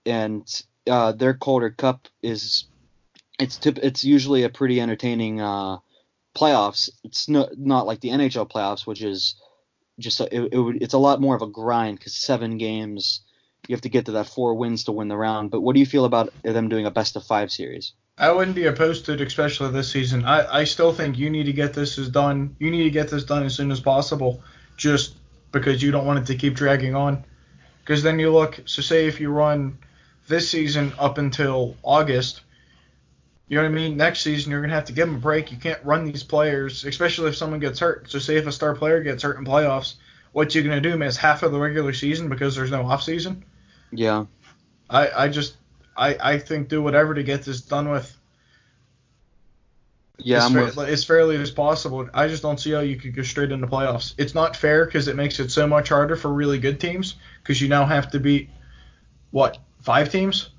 [0.04, 0.46] and
[0.88, 2.66] uh, their Calder Cup is
[3.40, 5.78] it's tip, it's usually a pretty entertaining uh,
[6.38, 6.88] playoffs.
[7.04, 9.34] It's no, not like the NHL playoffs, which is
[9.98, 13.22] just a, it, it it's a lot more of a grind because seven games
[13.66, 15.50] you have to get to that four wins to win the round.
[15.50, 17.92] But what do you feel about them doing a best of five series?
[18.16, 20.24] I wouldn't be opposed to it, especially this season.
[20.24, 22.56] I, I still think you need to get this as done.
[22.58, 24.42] You need to get this done as soon as possible,
[24.76, 25.16] just
[25.52, 27.24] because you don't want it to keep dragging on.
[27.80, 28.60] Because then you look.
[28.64, 29.78] So say if you run
[30.26, 32.40] this season up until August,
[33.48, 33.96] you know what I mean.
[33.96, 35.50] Next season you're gonna have to give them a break.
[35.50, 38.10] You can't run these players, especially if someone gets hurt.
[38.10, 39.94] So say if a star player gets hurt in playoffs,
[40.32, 40.96] what you're gonna do?
[40.96, 43.44] Miss half of the regular season because there's no off season.
[43.90, 44.26] Yeah.
[44.90, 45.56] I I just
[45.96, 48.14] I, I think do whatever to get this done with.
[50.18, 52.08] Yeah, as, I'm fa- with, as fairly as possible.
[52.12, 54.14] I just don't see how you could go straight into playoffs.
[54.18, 57.62] It's not fair because it makes it so much harder for really good teams because
[57.62, 58.50] you now have to beat
[59.30, 60.50] what five teams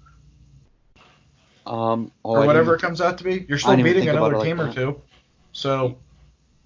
[1.69, 3.45] um, oh, or whatever it comes out to be.
[3.47, 5.01] You're still beating another like team or two,
[5.51, 5.97] so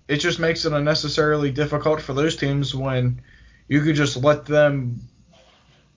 [0.07, 3.21] it just makes it unnecessarily difficult for those teams when
[3.67, 5.01] you could just let them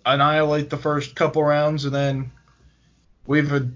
[0.05, 2.31] annihilate the first couple rounds and then
[3.27, 3.69] we have a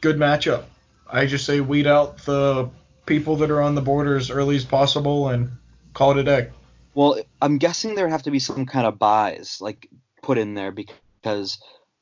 [0.00, 0.64] good matchup.
[1.08, 2.70] I just say weed out the
[3.06, 5.50] people that are on the border as early as possible and
[5.92, 6.48] call it a day.
[6.94, 9.88] Well, I'm guessing there have to be some kind of byes like
[10.22, 11.58] put in there because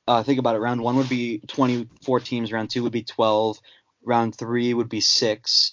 [0.06, 0.60] uh, think about it.
[0.60, 2.52] Round one would be 24 teams.
[2.52, 3.58] Round two would be 12.
[4.04, 5.72] Round three would be six.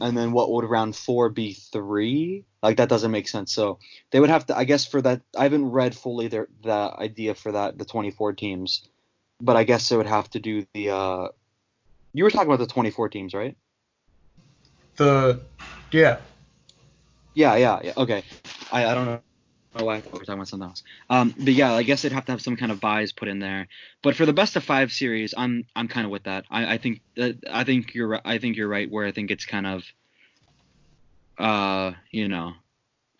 [0.00, 1.54] And then what would round four be?
[1.54, 2.44] Three?
[2.62, 3.52] Like that doesn't make sense.
[3.52, 3.78] So
[4.10, 4.56] they would have to.
[4.56, 8.34] I guess for that, I haven't read fully their the idea for that the 24
[8.34, 8.88] teams,
[9.40, 10.90] but I guess they would have to do the.
[10.90, 11.28] uh
[12.14, 13.56] You were talking about the 24 teams, right?
[14.96, 15.40] The
[15.90, 16.18] yeah,
[17.34, 17.92] Yeah, yeah, yeah.
[17.96, 18.22] Okay.
[18.72, 19.20] I, I don't know
[19.72, 20.82] why I thought we were talking about something else.
[21.08, 23.38] Um, but yeah, I guess they'd have to have some kind of byes put in
[23.38, 23.68] there.
[24.02, 26.44] But for the best of five series, I'm I'm kind of with that.
[26.50, 28.90] I, I think that I think you're I think you're right.
[28.90, 29.84] Where I think it's kind of,
[31.38, 32.52] uh, you know,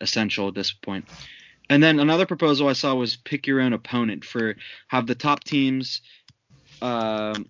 [0.01, 1.05] essential at this point.
[1.69, 4.57] And then another proposal I saw was pick your own opponent for
[4.89, 6.01] have the top teams,
[6.81, 7.49] um,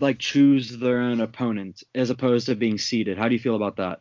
[0.00, 3.18] like choose their own opponent as opposed to being seeded.
[3.18, 4.00] How do you feel about that?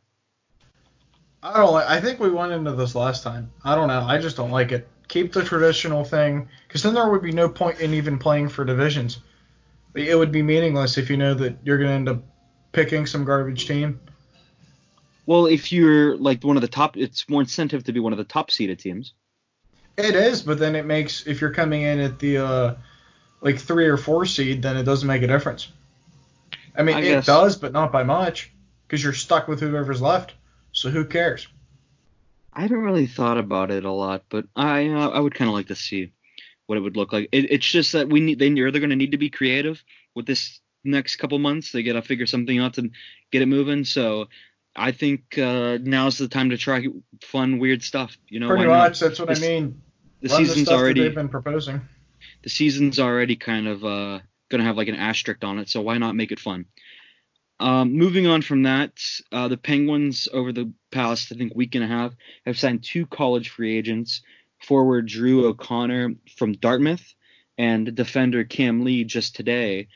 [1.41, 1.71] I don't.
[1.71, 3.52] Like, I think we went into this last time.
[3.63, 4.02] I don't know.
[4.02, 4.88] I just don't like it.
[5.08, 8.63] Keep the traditional thing, because then there would be no point in even playing for
[8.65, 9.19] divisions.
[9.95, 12.23] It would be meaningless if you know that you're going to end up
[12.71, 13.99] picking some garbage team.
[15.25, 18.17] Well, if you're like one of the top, it's more incentive to be one of
[18.17, 19.13] the top seeded teams.
[19.97, 22.75] It is, but then it makes if you're coming in at the uh,
[23.41, 25.71] like three or four seed, then it doesn't make a difference.
[26.75, 28.52] I mean, I it guess- does, but not by much,
[28.88, 30.34] because you're stuck with whoever's left.
[30.79, 31.45] So who cares?
[32.53, 35.53] I haven't really thought about it a lot, but I uh, I would kind of
[35.53, 36.13] like to see
[36.67, 37.27] what it would look like.
[37.33, 39.83] It, it's just that we need they they're going to need to be creative
[40.15, 41.73] with this next couple months.
[41.73, 42.91] They got to figure something out to
[43.29, 43.83] get it moving.
[43.83, 44.29] So
[44.73, 46.85] I think uh, now's the time to try
[47.23, 48.17] fun, weird stuff.
[48.29, 49.81] You know, Pretty much, that's what This- I mean.
[50.21, 51.81] The Run the season's that already they've been proposing.
[52.43, 55.81] the season's already kind of uh, going to have like an asterisk on it, so
[55.81, 56.65] why not make it fun?
[57.60, 58.91] Um, moving on from that,
[59.32, 62.13] uh, the Penguins over the past I think week and a half
[62.45, 64.22] have signed two college free agents:
[64.62, 67.13] forward Drew O'Connor from Dartmouth
[67.58, 69.89] and defender Cam Lee just today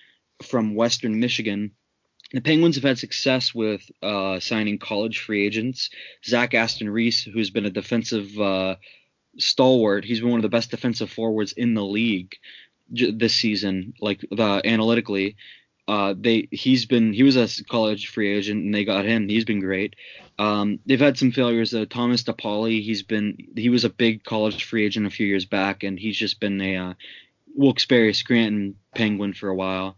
[0.43, 1.71] from Western Michigan.
[2.33, 5.89] The Penguins have had success with uh, signing college free agents.
[6.25, 8.75] Zach Aston Reese, who's been a defensive uh,
[9.37, 10.03] stalwart.
[10.03, 12.35] He's been one of the best defensive forwards in the league
[12.89, 13.93] this season.
[14.01, 15.37] Like analytically,
[15.87, 19.27] uh, they he's been he was a college free agent and they got him.
[19.27, 19.95] He's been great.
[20.39, 21.85] Um, they've had some failures though.
[21.85, 25.45] Thomas Di Pauli, he's been he was a big college free agent a few years
[25.45, 26.93] back and he's just been a uh,
[27.55, 29.95] Wilkes-Barre Scranton Penguin for a while.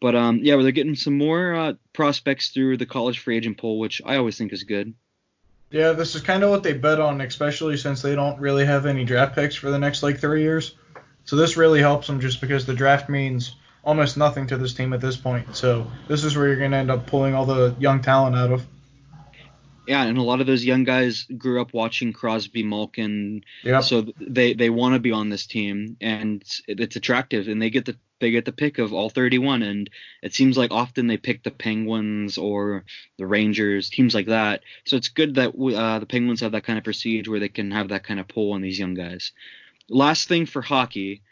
[0.00, 3.58] But um, yeah, well, they're getting some more uh, prospects through the college free agent
[3.58, 4.94] pool, which I always think is good.
[5.70, 8.86] Yeah, this is kind of what they bet on, especially since they don't really have
[8.86, 10.74] any draft picks for the next like three years.
[11.24, 14.92] So this really helps them just because the draft means almost nothing to this team
[14.92, 15.56] at this point.
[15.56, 18.52] So this is where you're going to end up pulling all the young talent out
[18.52, 18.66] of.
[19.86, 23.82] Yeah, and a lot of those young guys grew up watching Crosby, Malkin, Yep.
[23.82, 27.70] so they they want to be on this team, and it, it's attractive, and they
[27.70, 29.90] get the they get the pick of all 31, and
[30.22, 32.84] it seems like often they pick the Penguins or
[33.18, 34.60] the Rangers, teams like that.
[34.84, 37.70] So it's good that uh, the Penguins have that kind of prestige where they can
[37.72, 39.32] have that kind of pull on these young guys.
[39.88, 41.22] Last thing for hockey,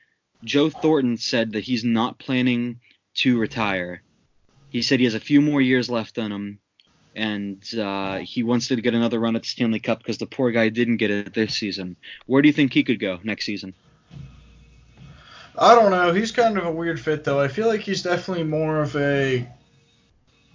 [0.45, 2.81] Joe Thornton said that he's not planning
[3.17, 4.03] to retire.
[4.71, 6.59] He said he has a few more years left on him,
[7.17, 10.51] and uh, he wants to get another run at the Stanley Cup because the poor
[10.51, 11.97] guy didn't get it this season.
[12.27, 13.75] Where do you think he could go next season?
[15.57, 16.13] I don't know.
[16.13, 17.41] He's kind of a weird fit, though.
[17.41, 19.49] I feel like he's definitely more of a.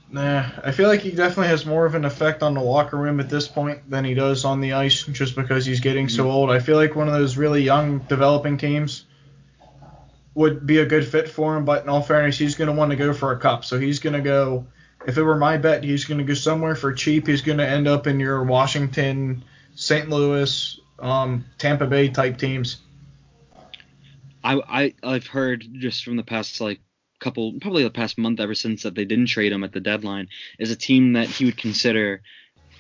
[0.10, 3.20] Nah, I feel like he definitely has more of an effect on the locker room
[3.20, 6.52] at this point than he does on the ice, just because he's getting so old.
[6.52, 9.06] I feel like one of those really young, developing teams
[10.36, 11.66] would be a good fit for him.
[11.66, 14.00] But in all fairness, he's going to want to go for a cup, so he's
[14.00, 14.68] going to go.
[15.06, 17.28] If it were my bet, he's going to go somewhere for cheap.
[17.28, 19.44] He's going to end up in your Washington,
[19.76, 20.10] St.
[20.10, 22.78] Louis, um, Tampa Bay type teams.
[24.44, 26.80] I, I I've heard just from the past like
[27.20, 30.28] couple probably the past month ever since that they didn't trade him at the deadline
[30.60, 32.22] is a team that he would consider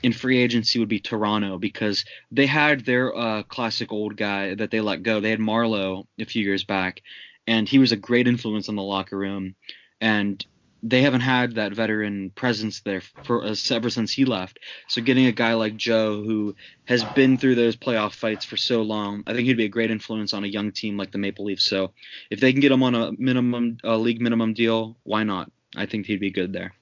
[0.04, 4.70] in free agency would be Toronto because they had their uh, classic old guy that
[4.70, 5.22] they let go.
[5.22, 7.02] They had Marleau a few years back,
[7.48, 9.56] and he was a great influence on the locker room,
[10.02, 10.46] and
[10.86, 14.60] they haven't had that veteran presence there for uh, ever since he left.
[14.90, 18.82] So getting a guy like Joe who has been through those playoff fights for so
[18.82, 21.46] long, I think he'd be a great influence on a young team like the Maple
[21.46, 21.64] Leafs.
[21.64, 21.94] So
[22.30, 25.50] if they can get him on a minimum uh, league minimum deal, why not?
[25.76, 26.74] I think he'd be good there.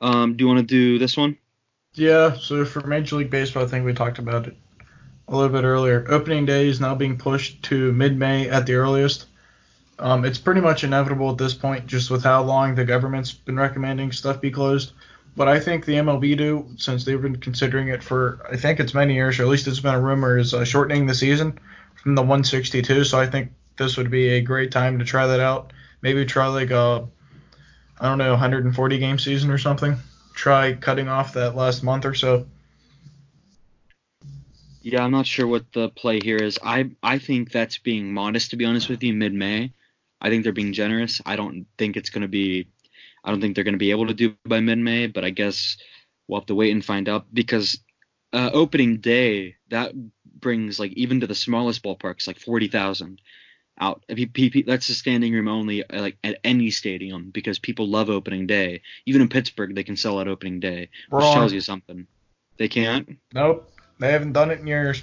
[0.00, 1.36] Um, do you want to do this one?
[1.94, 4.56] Yeah, so for Major League Baseball, I think we talked about it
[5.32, 6.04] a little bit earlier.
[6.08, 9.26] Opening day is now being pushed to mid May at the earliest.
[9.98, 13.56] Um, it's pretty much inevitable at this point, just with how long the government's been
[13.56, 14.92] recommending stuff be closed.
[15.34, 18.92] But I think the MLB do, since they've been considering it for, I think it's
[18.92, 21.58] many years, or at least it's been a rumor, is uh, shortening the season
[21.94, 23.04] from the 162.
[23.04, 25.72] So I think this would be a great time to try that out.
[26.02, 27.08] Maybe try like a,
[27.98, 29.96] I don't know, 140 game season or something.
[30.34, 32.46] Try cutting off that last month or so.
[34.82, 36.58] Yeah, I'm not sure what the play here is.
[36.62, 39.12] I I think that's being modest to be honest with you.
[39.14, 39.72] Mid May,
[40.20, 41.20] I think they're being generous.
[41.24, 42.68] I don't think it's going to be.
[43.24, 45.24] I don't think they're going to be able to do it by mid May, but
[45.24, 45.76] I guess
[46.26, 47.78] we'll have to wait and find out because
[48.32, 49.92] uh, opening day that
[50.24, 53.20] brings like even to the smallest ballparks like forty thousand
[53.80, 54.04] out.
[54.08, 57.88] If you, pe- that's a standing room only uh, like at any stadium because people
[57.88, 58.82] love opening day.
[59.06, 61.34] Even in Pittsburgh, they can sell out opening day, which Wrong.
[61.34, 62.06] tells you something.
[62.58, 63.18] They can't.
[63.32, 65.02] Nope, they haven't done it in years.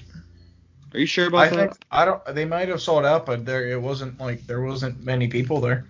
[0.93, 1.69] Are you sure about I that?
[1.69, 2.25] think I don't.
[2.33, 5.85] They might have sold out, but there it wasn't like there wasn't many people there.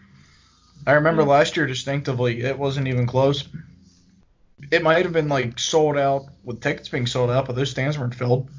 [0.86, 1.30] I remember Hmm.
[1.30, 3.48] last year distinctively, it wasn't even close.
[4.72, 7.98] It might have been like sold out with tickets being sold out, but those stands
[7.98, 8.50] weren't filled.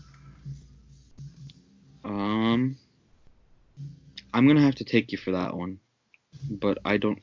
[2.05, 2.77] Um,
[4.33, 5.79] I'm gonna have to take you for that one,
[6.49, 7.19] but I don't,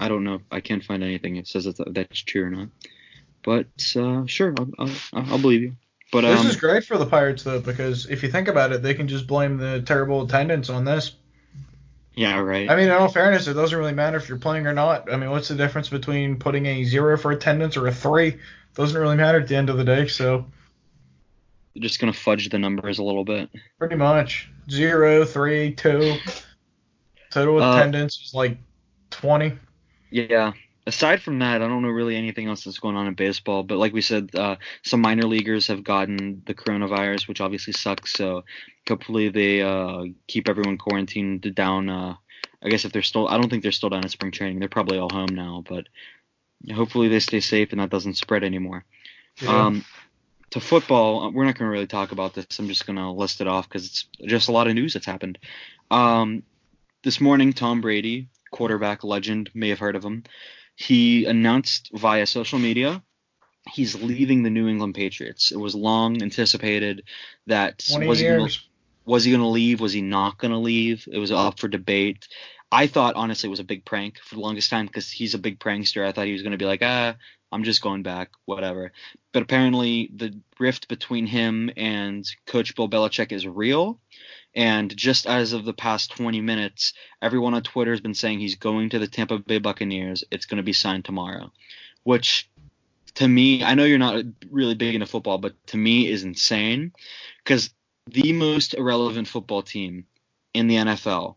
[0.00, 0.40] I don't know.
[0.50, 2.68] I can't find anything that says that that's true or not.
[3.44, 5.76] But uh, sure, I'll, I'll, I'll believe you.
[6.12, 8.82] But This um, is great for the Pirates though, because if you think about it,
[8.82, 11.16] they can just blame the terrible attendance on this.
[12.14, 12.70] yeah, right.
[12.70, 15.12] I mean, in all fairness, it doesn't really matter if you're playing or not.
[15.12, 18.38] I mean, what's the difference between putting a zero for attendance or a three?
[18.74, 20.06] Doesn't really matter at the end of the day.
[20.06, 20.46] So
[21.74, 23.50] They're Just gonna fudge the numbers a little bit.
[23.78, 26.16] pretty much zero, three, two.
[27.30, 28.56] Total Uh, attendance is like
[29.10, 29.52] twenty.
[30.10, 30.52] Yeah.
[30.86, 33.64] Aside from that, I don't know really anything else that's going on in baseball.
[33.64, 38.12] But like we said, uh, some minor leaguers have gotten the coronavirus, which obviously sucks.
[38.12, 38.44] So
[38.88, 41.88] hopefully they uh, keep everyone quarantined down.
[41.88, 42.14] Uh,
[42.62, 44.60] I guess if they're still, I don't think they're still down at spring training.
[44.60, 45.64] They're probably all home now.
[45.68, 45.88] But
[46.72, 48.84] hopefully they stay safe and that doesn't spread anymore.
[49.46, 49.84] Um,
[50.50, 52.58] to football, uh, we're not going to really talk about this.
[52.58, 55.06] I'm just going to list it off because it's just a lot of news that's
[55.06, 55.38] happened.
[55.90, 56.42] Um,
[57.02, 60.24] this morning, Tom Brady, quarterback legend, may have heard of him.
[60.76, 63.02] He announced via social media
[63.68, 65.50] he's leaving the New England Patriots.
[65.50, 67.02] It was long anticipated
[67.46, 68.48] that was he gonna,
[69.04, 69.80] was he going to leave?
[69.80, 71.08] Was he not going to leave?
[71.10, 72.28] It was up for debate.
[72.70, 75.38] I thought honestly it was a big prank for the longest time because he's a
[75.38, 76.04] big prankster.
[76.04, 77.14] I thought he was going to be like, ah,
[77.52, 78.92] I'm just going back, whatever.
[79.32, 84.00] But apparently the rift between him and Coach Bill Belichick is real.
[84.56, 88.54] And just as of the past 20 minutes, everyone on Twitter has been saying he's
[88.54, 90.24] going to the Tampa Bay Buccaneers.
[90.30, 91.52] It's going to be signed tomorrow,
[92.04, 92.48] which
[93.16, 96.92] to me, I know you're not really big into football, but to me is insane
[97.44, 97.68] because
[98.06, 100.06] the most irrelevant football team
[100.54, 101.36] in the NFL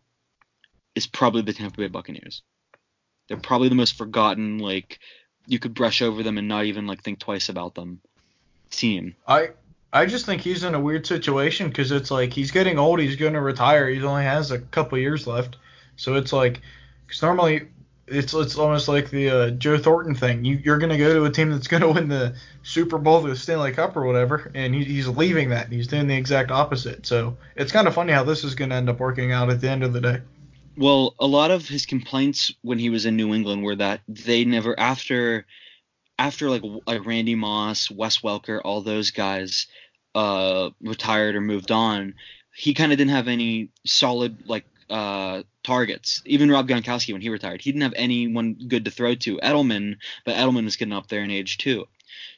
[0.95, 2.41] is probably the Tampa Bay Buccaneers.
[3.27, 4.99] They're probably the most forgotten, like
[5.45, 7.99] you could brush over them and not even like think twice about them
[8.69, 9.15] team.
[9.27, 9.49] I
[9.91, 12.99] I just think he's in a weird situation because it's like he's getting old.
[12.99, 13.89] He's going to retire.
[13.89, 15.57] He only has a couple years left.
[15.95, 16.61] So it's like,
[17.07, 17.67] because normally
[18.11, 20.45] it's it's almost like the uh, Joe Thornton thing.
[20.45, 23.21] You, you're going to go to a team that's going to win the Super Bowl,
[23.21, 25.71] the Stanley Cup, or whatever, and he, he's leaving that.
[25.71, 27.05] He's doing the exact opposite.
[27.05, 29.61] So it's kind of funny how this is going to end up working out at
[29.61, 30.21] the end of the day.
[30.77, 34.45] Well, a lot of his complaints when he was in New England were that they
[34.45, 35.45] never after
[36.19, 39.67] after like like Randy Moss, Wes Welker, all those guys
[40.13, 42.13] uh retired or moved on,
[42.53, 46.21] he kind of didn't have any solid like uh targets.
[46.25, 49.37] Even Rob Gronkowski when he retired, he didn't have anyone good to throw to.
[49.37, 49.95] Edelman,
[50.25, 51.85] but Edelman was getting up there in age too.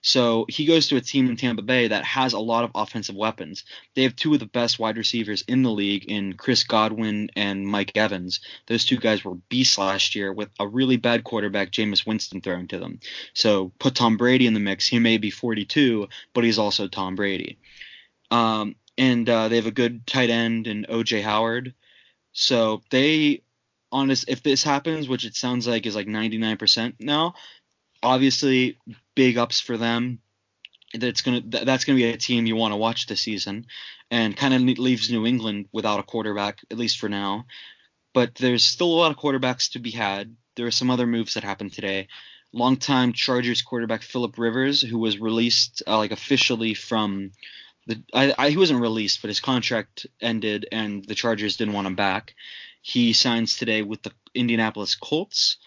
[0.01, 3.15] So he goes to a team in Tampa Bay that has a lot of offensive
[3.15, 3.63] weapons.
[3.95, 7.67] They have two of the best wide receivers in the league in Chris Godwin and
[7.67, 8.41] Mike Evans.
[8.67, 12.67] Those two guys were beasts last year with a really bad quarterback, Jameis Winston, throwing
[12.69, 12.99] to them.
[13.33, 14.87] So put Tom Brady in the mix.
[14.87, 17.59] He may be 42, but he's also Tom Brady.
[18.29, 21.73] Um, and uh, they have a good tight end in OJ Howard.
[22.33, 23.43] So they
[23.91, 27.33] honest if this happens, which it sounds like is like 99% now,
[28.03, 28.77] obviously
[29.15, 30.19] big ups for them.
[30.93, 33.65] That's gonna that's gonna be a team you want to watch this season,
[34.09, 37.45] and kind of leaves New England without a quarterback at least for now.
[38.13, 40.35] But there's still a lot of quarterbacks to be had.
[40.55, 42.09] There are some other moves that happened today.
[42.51, 47.31] Longtime Chargers quarterback Philip Rivers, who was released uh, like officially from
[47.87, 51.87] the I, I, he wasn't released, but his contract ended, and the Chargers didn't want
[51.87, 52.35] him back.
[52.81, 55.57] He signs today with the Indianapolis Colts.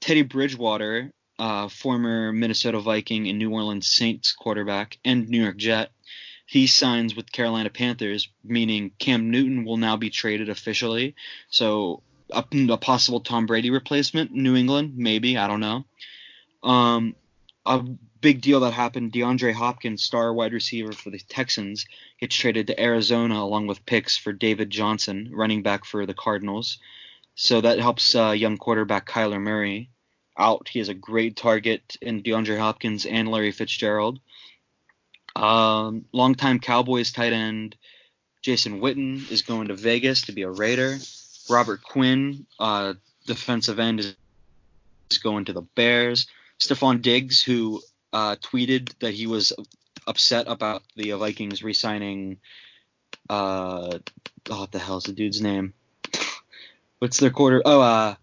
[0.00, 5.90] Teddy Bridgewater uh, former Minnesota Viking and New Orleans Saints quarterback and New York Jet.
[6.46, 11.16] He signs with Carolina Panthers, meaning Cam Newton will now be traded officially.
[11.50, 15.84] So a, a possible Tom Brady replacement, New England, maybe I don't know.
[16.62, 17.16] Um,
[17.64, 17.80] a
[18.20, 21.84] big deal that happened: DeAndre Hopkins, star wide receiver for the Texans,
[22.20, 26.78] gets traded to Arizona along with picks for David Johnson, running back for the Cardinals.
[27.34, 29.90] So that helps uh, young quarterback Kyler Murray
[30.38, 30.68] out.
[30.68, 34.20] He has a great target in DeAndre Hopkins and Larry Fitzgerald.
[35.34, 37.76] Um, longtime Cowboys tight end
[38.46, 40.98] Jason Witten is going to Vegas to be a Raider.
[41.50, 42.94] Robert Quinn, uh,
[43.26, 44.16] defensive end, is,
[45.10, 46.28] is going to the Bears.
[46.60, 47.82] Stefon Diggs, who
[48.12, 49.52] uh, tweeted that he was
[50.06, 52.38] upset about the Vikings re-signing.
[53.28, 53.98] Uh,
[54.48, 55.74] oh, what the hell is the dude's name?
[57.00, 57.62] What's their quarter?
[57.64, 58.14] Oh, uh,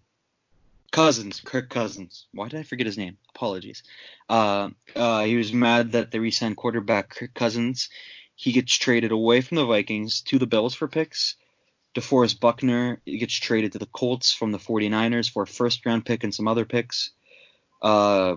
[0.94, 2.28] Cousins, Kirk Cousins.
[2.34, 3.18] Why did I forget his name?
[3.36, 3.82] Apologies.
[4.30, 7.90] Uh, uh, he was mad that they re-signed quarterback Kirk Cousins.
[8.36, 11.36] He gets traded away from the Vikings to the Bills for picks.
[11.96, 16.24] DeForest Buckner gets traded to the Colts from the 49ers for a first round pick
[16.24, 17.10] and some other picks.
[17.82, 18.36] Uh,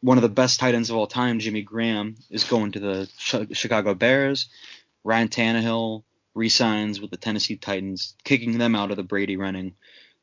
[0.00, 3.10] one of the best tight ends of all time, Jimmy Graham, is going to the
[3.52, 4.48] Chicago Bears.
[5.02, 6.04] Ryan Tannehill
[6.36, 9.74] resigns with the Tennessee Titans, kicking them out of the Brady running.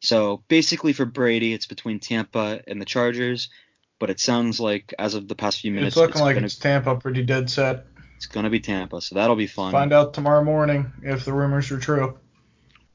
[0.03, 3.49] So basically for Brady, it's between Tampa and the Chargers,
[3.99, 6.45] but it sounds like as of the past few minutes, it's looking it's like gonna,
[6.45, 7.85] it's Tampa pretty dead set.
[8.17, 9.71] It's gonna be Tampa, so that'll be fun.
[9.71, 12.19] Find out tomorrow morning if the rumors are true.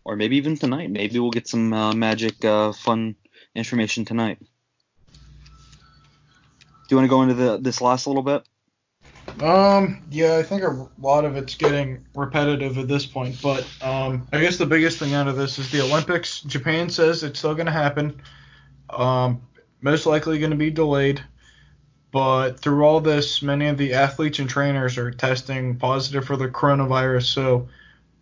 [0.05, 0.91] Or maybe even tonight.
[0.91, 3.17] Maybe we'll get some uh, magic, uh, fun
[3.55, 4.39] information tonight.
[5.11, 5.17] Do
[6.91, 8.47] you want to go into the this last little bit?
[9.41, 14.27] Um, yeah, I think a lot of it's getting repetitive at this point, but um,
[14.33, 16.41] I guess the biggest thing out of this is the Olympics.
[16.41, 18.21] Japan says it's still going to happen.
[18.91, 19.43] Um,
[19.81, 21.23] most likely going to be delayed,
[22.11, 26.49] but through all this, many of the athletes and trainers are testing positive for the
[26.49, 27.69] coronavirus, so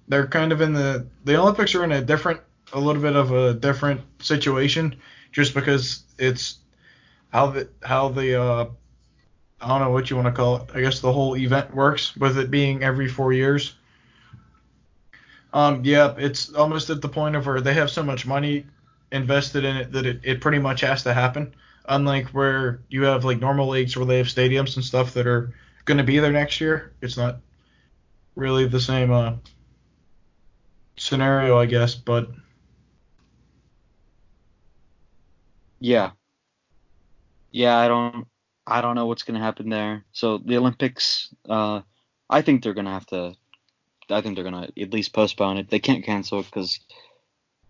[0.08, 2.40] they're kind of in the the Olympics are in a different,
[2.72, 4.96] a little bit of a different situation,
[5.32, 6.58] just because it's
[7.32, 8.66] how the how the uh,
[9.60, 10.70] I don't know what you want to call it.
[10.74, 13.74] I guess the whole event works with it being every four years.
[15.52, 18.66] Um, yeah, it's almost at the point of where they have so much money
[19.12, 21.54] invested in it that it, it pretty much has to happen.
[21.88, 25.54] Unlike where you have like normal leagues where they have stadiums and stuff that are
[25.84, 27.38] going to be there next year, it's not
[28.34, 29.34] really the same uh,
[30.96, 31.94] scenario, I guess.
[31.94, 32.30] But
[35.80, 36.10] yeah,
[37.50, 38.26] yeah, I don't.
[38.66, 40.04] I don't know what's going to happen there.
[40.12, 41.82] So the Olympics, uh,
[42.28, 43.34] I think they're going to have to.
[44.08, 45.68] I think they're going to at least postpone it.
[45.68, 46.78] They can't cancel it because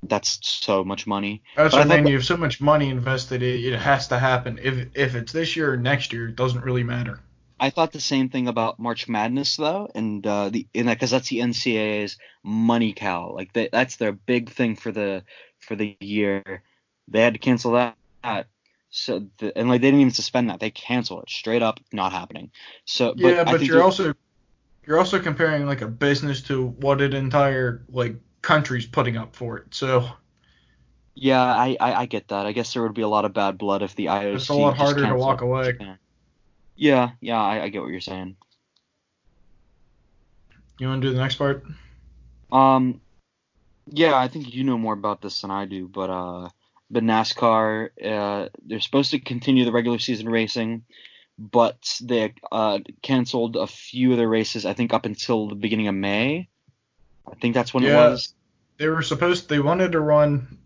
[0.02, 1.42] that's so much money.
[1.56, 2.08] That's but what I mean.
[2.08, 3.42] You have so much money invested.
[3.42, 4.58] It, it has to happen.
[4.62, 7.20] If if it's this year or next year, it doesn't really matter.
[7.58, 11.38] I thought the same thing about March Madness though, and uh, the because that's the
[11.38, 13.32] NCAA's money cow.
[13.34, 15.24] Like they, that's their big thing for the
[15.60, 16.62] for the year.
[17.08, 17.96] They had to cancel that.
[18.90, 22.12] So the, and like they didn't even suspend that; they canceled it straight up, not
[22.12, 22.50] happening.
[22.84, 24.14] So but yeah, but you're also
[24.86, 29.58] you're also comparing like a business to what an entire like country's putting up for
[29.58, 29.74] it.
[29.74, 30.08] So
[31.14, 32.46] yeah, I, I I get that.
[32.46, 34.34] I guess there would be a lot of bad blood if the IOC.
[34.34, 35.72] it's a lot harder to walk away.
[35.72, 35.98] Japan.
[36.76, 38.36] Yeah, yeah, I, I get what you're saying.
[40.78, 41.64] You want to do the next part?
[42.52, 43.00] Um,
[43.86, 46.48] yeah, I think you know more about this than I do, but uh,
[46.90, 50.84] but NASCAR, uh, they're supposed to continue the regular season racing,
[51.38, 54.64] but they uh canceled a few of their races.
[54.64, 56.48] I think up until the beginning of May.
[57.30, 57.90] I think that's when Yeah.
[57.90, 58.34] it was.
[58.78, 60.58] They were supposed they wanted to run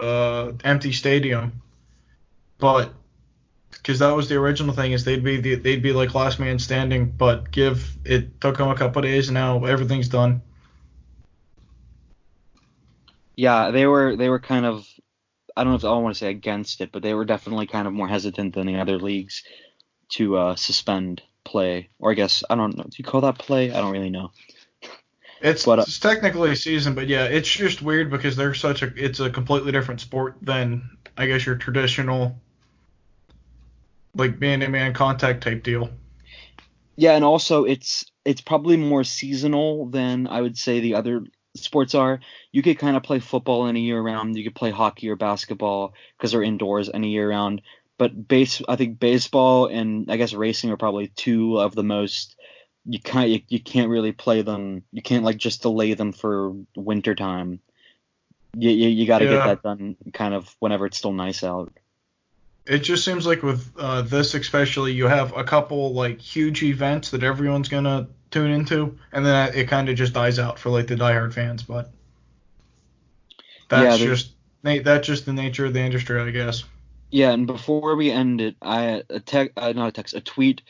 [0.00, 1.62] uh empty stadium,
[2.58, 2.92] but
[3.70, 6.58] because that was the original thing is they'd be the, they'd be like last man
[6.58, 10.42] standing, but give it took them a couple of days and now everything's done.
[13.38, 14.84] Yeah, they were they were kind of
[15.56, 17.86] I don't know if I want to say against it, but they were definitely kind
[17.86, 19.44] of more hesitant than the other leagues
[20.14, 22.82] to uh, suspend play, or I guess I don't know.
[22.82, 23.70] Do you call that play?
[23.70, 24.32] I don't really know.
[25.40, 28.82] It's, But, uh, it's technically a season, but yeah, it's just weird because they're such
[28.82, 32.34] a it's a completely different sport than I guess your traditional
[34.16, 35.90] like man to man contact type deal.
[36.96, 41.22] Yeah, and also it's it's probably more seasonal than I would say the other
[41.56, 42.20] sports are.
[42.52, 44.36] You could kind of play football any year round.
[44.36, 47.62] You could play hockey or basketball because they're indoors any year round.
[47.98, 52.36] But base, I think baseball and I guess racing are probably two of the most.
[52.86, 54.84] You can't you, you can't really play them.
[54.92, 57.60] You can't like just delay them for winter time.
[58.56, 59.30] You you, you got to Yeah.
[59.32, 61.72] get that done kind of whenever it's still nice out.
[62.68, 67.10] It just seems like with uh, this especially, you have a couple like huge events
[67.10, 70.86] that everyone's gonna tune into, and then it kind of just dies out for like
[70.86, 71.62] the diehard fans.
[71.62, 71.90] But
[73.68, 76.64] that's they- just that's just the nature of the industry, I guess.
[77.10, 80.60] Yeah, and before we end it, I a tech, uh, not a text, a tweet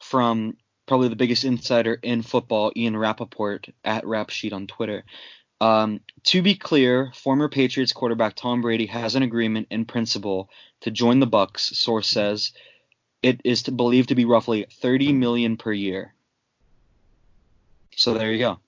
[0.00, 0.56] from
[0.86, 5.04] probably the biggest insider in football, Ian Rapoport at Rap Sheet on Twitter.
[5.60, 10.50] Um, to be clear, former Patriots quarterback Tom Brady has an agreement in principle
[10.82, 11.60] to join the Bucs.
[11.74, 12.52] Source says
[13.22, 16.14] it is to believed to be roughly 30 million per year.
[17.96, 18.60] So there you go.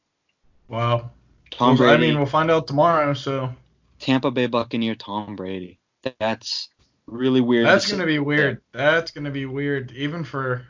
[0.68, 1.10] Wow.
[1.52, 3.14] Tom Well, I Brady, mean, we'll find out tomorrow.
[3.14, 3.54] So
[4.00, 5.78] Tampa Bay Buccaneer Tom Brady.
[6.18, 6.68] That's
[7.06, 7.66] really weird.
[7.66, 8.62] that's gonna be weird.
[8.72, 10.66] That's gonna be weird, even for.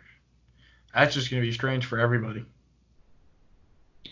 [0.94, 2.44] That's just gonna be strange for everybody.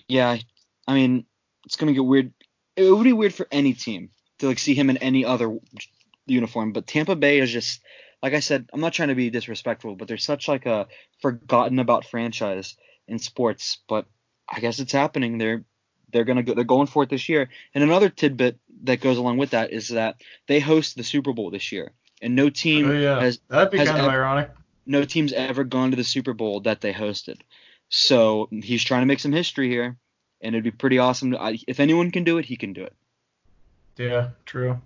[0.06, 0.38] Yeah,
[0.86, 1.26] I mean,
[1.68, 2.32] it's gonna get weird.
[2.76, 4.08] It would be weird for any team
[4.38, 5.58] to like see him in any other
[6.26, 7.82] uniform, but Tampa Bay is just
[8.22, 8.68] like I said.
[8.72, 10.86] I'm not trying to be disrespectful, but they're such like a
[11.20, 13.78] forgotten about franchise in sports.
[13.86, 14.06] But
[14.48, 15.36] I guess it's happening.
[15.36, 15.64] They're
[16.10, 16.54] they're gonna go.
[16.54, 17.50] They're going for it this year.
[17.74, 21.50] And another tidbit that goes along with that is that they host the Super Bowl
[21.50, 21.92] this year,
[22.22, 24.50] and no team Oh, yeah, has that'd be has kind of ironic.
[24.86, 27.40] no team's ever gone to the Super Bowl that they hosted.
[27.90, 29.96] So he's trying to make some history here,
[30.40, 31.32] and it'd be pretty awesome.
[31.32, 32.94] To, I, if anyone can do it, he can do it.
[33.96, 34.80] Yeah, true.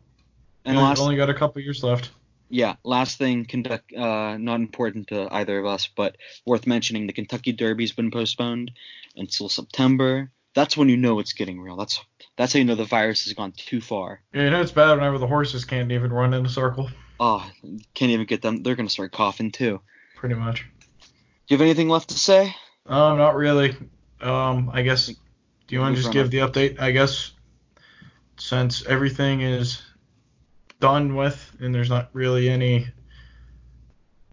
[0.64, 2.10] And We've last, only got a couple years left.
[2.48, 7.12] yeah, last thing, conduct, uh, not important to either of us, but worth mentioning, the
[7.12, 8.70] Kentucky Derby's been postponed
[9.16, 10.30] until September.
[10.54, 11.76] That's when you know it's getting real.
[11.76, 12.00] That's
[12.36, 14.20] that's how you know the virus has gone too far.
[14.32, 16.90] Yeah, you know it's bad whenever the horses can't even run in a circle.
[17.18, 17.44] Oh,
[17.94, 18.62] can't even get them.
[18.62, 19.80] They're gonna start coughing too.
[20.16, 20.66] Pretty much.
[21.00, 21.06] Do
[21.48, 22.54] you have anything left to say?
[22.86, 23.74] Um, not really.
[24.20, 25.10] Um, I guess.
[25.66, 26.32] Do you want to just give up.
[26.32, 26.80] the update?
[26.80, 27.32] I guess
[28.36, 29.82] since everything is
[30.80, 32.88] done with and there's not really any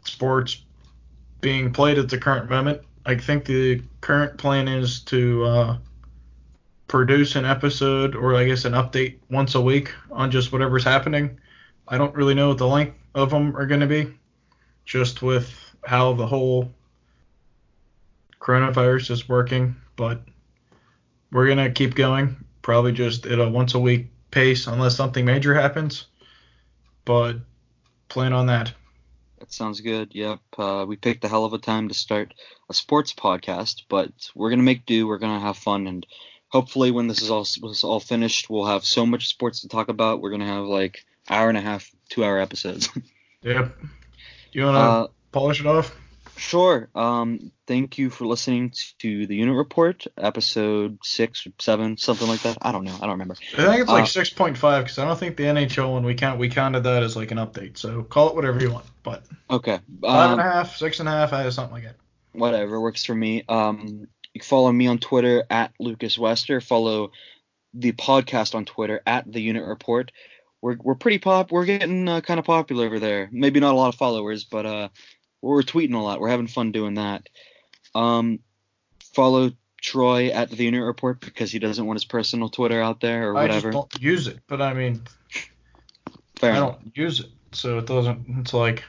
[0.03, 0.63] sports
[1.41, 5.77] being played at the current moment, I think the current plan is to uh,
[6.87, 11.39] produce an episode or I guess an update once a week on just whatever's happening.
[11.87, 14.13] I don't really know what the length of them are going to be,
[14.85, 16.71] just with how the whole
[18.39, 20.21] coronavirus is working, but
[21.31, 22.37] we're gonna keep going.
[22.61, 26.05] Probably just at a once a week pace unless something major happens.
[27.05, 27.37] But
[28.09, 28.73] plan on that.
[29.39, 30.13] That sounds good.
[30.13, 30.39] Yep.
[30.57, 32.33] Uh, we picked a hell of a time to start
[32.69, 35.07] a sports podcast, but we're gonna make do.
[35.07, 36.05] We're gonna have fun, and
[36.49, 39.69] hopefully, when this is all this is all finished, we'll have so much sports to
[39.69, 40.21] talk about.
[40.21, 42.89] We're gonna have like hour and a half, two hour episodes.
[43.41, 43.73] Yep.
[44.51, 45.95] You wanna uh, polish it off?
[46.39, 46.89] Sure.
[46.95, 52.57] Um, thank you for listening to the Unit Report, episode six, seven, something like that.
[52.61, 52.95] I don't know.
[52.95, 53.35] I don't remember.
[53.57, 56.03] I think it's like uh, six point five because I don't think the NHL one
[56.03, 57.77] we count we counted that as like an update.
[57.77, 58.85] So call it whatever you want.
[59.03, 59.79] But Okay.
[60.01, 61.95] five Um, and a half, six and a half, uh, something like that.
[62.33, 63.43] whatever works for me.
[63.47, 66.61] Um, you can follow me on Twitter at Lucas Wester.
[66.61, 67.11] Follow
[67.73, 70.11] the podcast on Twitter at the Unit Report.
[70.61, 71.51] We're we're pretty pop.
[71.51, 73.29] We're getting uh, kind of popular over there.
[73.31, 74.89] Maybe not a lot of followers, but uh,
[75.41, 76.19] we're tweeting a lot.
[76.19, 77.27] We're having fun doing that.
[77.95, 78.39] Um,
[79.13, 83.31] follow Troy at the Unit Report because he doesn't want his personal Twitter out there
[83.31, 83.71] or I whatever.
[83.71, 85.01] just don't use it, but I mean,
[86.37, 86.79] Fair I enough.
[86.81, 88.25] don't use it, so it doesn't.
[88.39, 88.83] It's like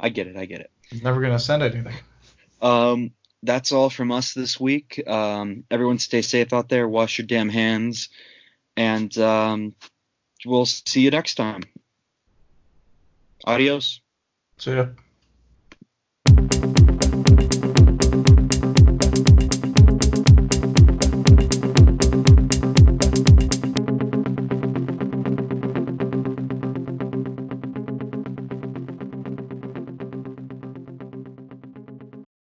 [0.00, 0.36] I get it.
[0.36, 0.70] I get it.
[0.92, 1.94] I'm never gonna send anything.
[2.62, 3.10] Um,
[3.42, 5.02] that's all from us this week.
[5.06, 6.88] Um, everyone stay safe out there.
[6.88, 8.08] Wash your damn hands,
[8.76, 9.74] and um,
[10.44, 11.62] we'll see you next time.
[13.44, 14.00] Adios.
[14.58, 14.86] So yeah.